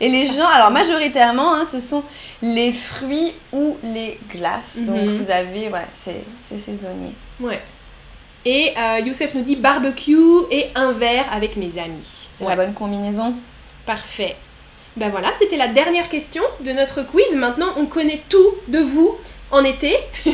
Et 0.00 0.08
les 0.08 0.26
gens, 0.26 0.48
alors 0.48 0.70
majoritairement, 0.70 1.54
hein, 1.54 1.64
ce 1.64 1.78
sont 1.80 2.02
les 2.42 2.72
fruits 2.72 3.32
ou 3.52 3.76
les 3.84 4.18
glaces. 4.30 4.78
Donc 4.80 4.96
Mhm. 4.96 5.16
vous 5.18 5.30
avez, 5.30 5.68
ouais, 5.68 5.86
c'est 5.94 6.58
saisonnier. 6.58 7.12
Ouais. 7.40 7.60
Et 8.44 8.72
euh, 8.76 8.98
Youssef 9.00 9.34
nous 9.34 9.42
dit 9.42 9.54
barbecue 9.56 10.16
et 10.50 10.66
un 10.74 10.90
verre 10.92 11.26
avec 11.32 11.56
mes 11.56 11.78
amis. 11.78 12.28
C'est 12.36 12.44
Ouais. 12.44 12.50
la 12.50 12.56
bonne 12.56 12.74
combinaison. 12.74 13.34
Parfait. 13.86 14.34
Ben 14.96 15.08
voilà, 15.10 15.28
c'était 15.38 15.56
la 15.56 15.68
dernière 15.68 16.08
question 16.08 16.42
de 16.60 16.72
notre 16.72 17.02
quiz. 17.02 17.34
Maintenant, 17.34 17.68
on 17.76 17.86
connaît 17.86 18.22
tout 18.28 18.54
de 18.68 18.80
vous 18.80 19.16
en 19.52 19.62
été. 19.64 19.96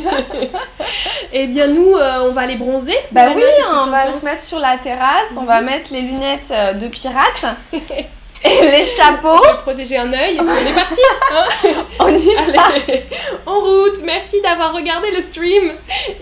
Eh 1.33 1.47
bien, 1.47 1.67
nous, 1.67 1.95
euh, 1.95 2.29
on 2.29 2.33
va 2.33 2.43
aller 2.43 2.57
bronzer. 2.57 2.95
Bah 3.13 3.29
oui, 3.37 3.43
on 3.85 3.91
va 3.91 4.13
se 4.13 4.25
mettre 4.25 4.43
sur 4.43 4.59
la 4.59 4.79
terrasse, 4.79 5.37
on 5.37 5.45
va 5.45 5.61
Mhm. 5.61 5.67
mettre 5.67 5.93
les 5.93 6.01
lunettes 6.01 6.51
euh, 6.51 6.73
de 6.73 6.87
pirate 6.89 7.45
et 8.45 8.71
les 8.71 8.85
chapeaux. 8.85 9.29
On 9.29 9.41
va 9.41 9.55
protéger 9.55 9.97
un 9.99 10.13
œil. 10.13 10.39
On 10.41 10.45
est 10.67 10.75
parti. 10.75 11.01
hein 11.33 11.45
On 12.01 12.09
y 12.17 12.35
va. 12.35 12.63
Allez, 12.67 13.03
en 13.47 13.61
route. 13.61 13.99
Merci 14.05 14.41
d'avoir 14.43 14.75
regardé 14.75 15.11
le 15.11 15.21
stream 15.21 15.73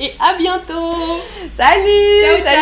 et 0.00 0.12
à 0.20 0.34
bientôt. 0.38 1.20
Salut 1.56 2.20
Ciao, 2.22 2.36
ciao. 2.38 2.46
Salut 2.46 2.54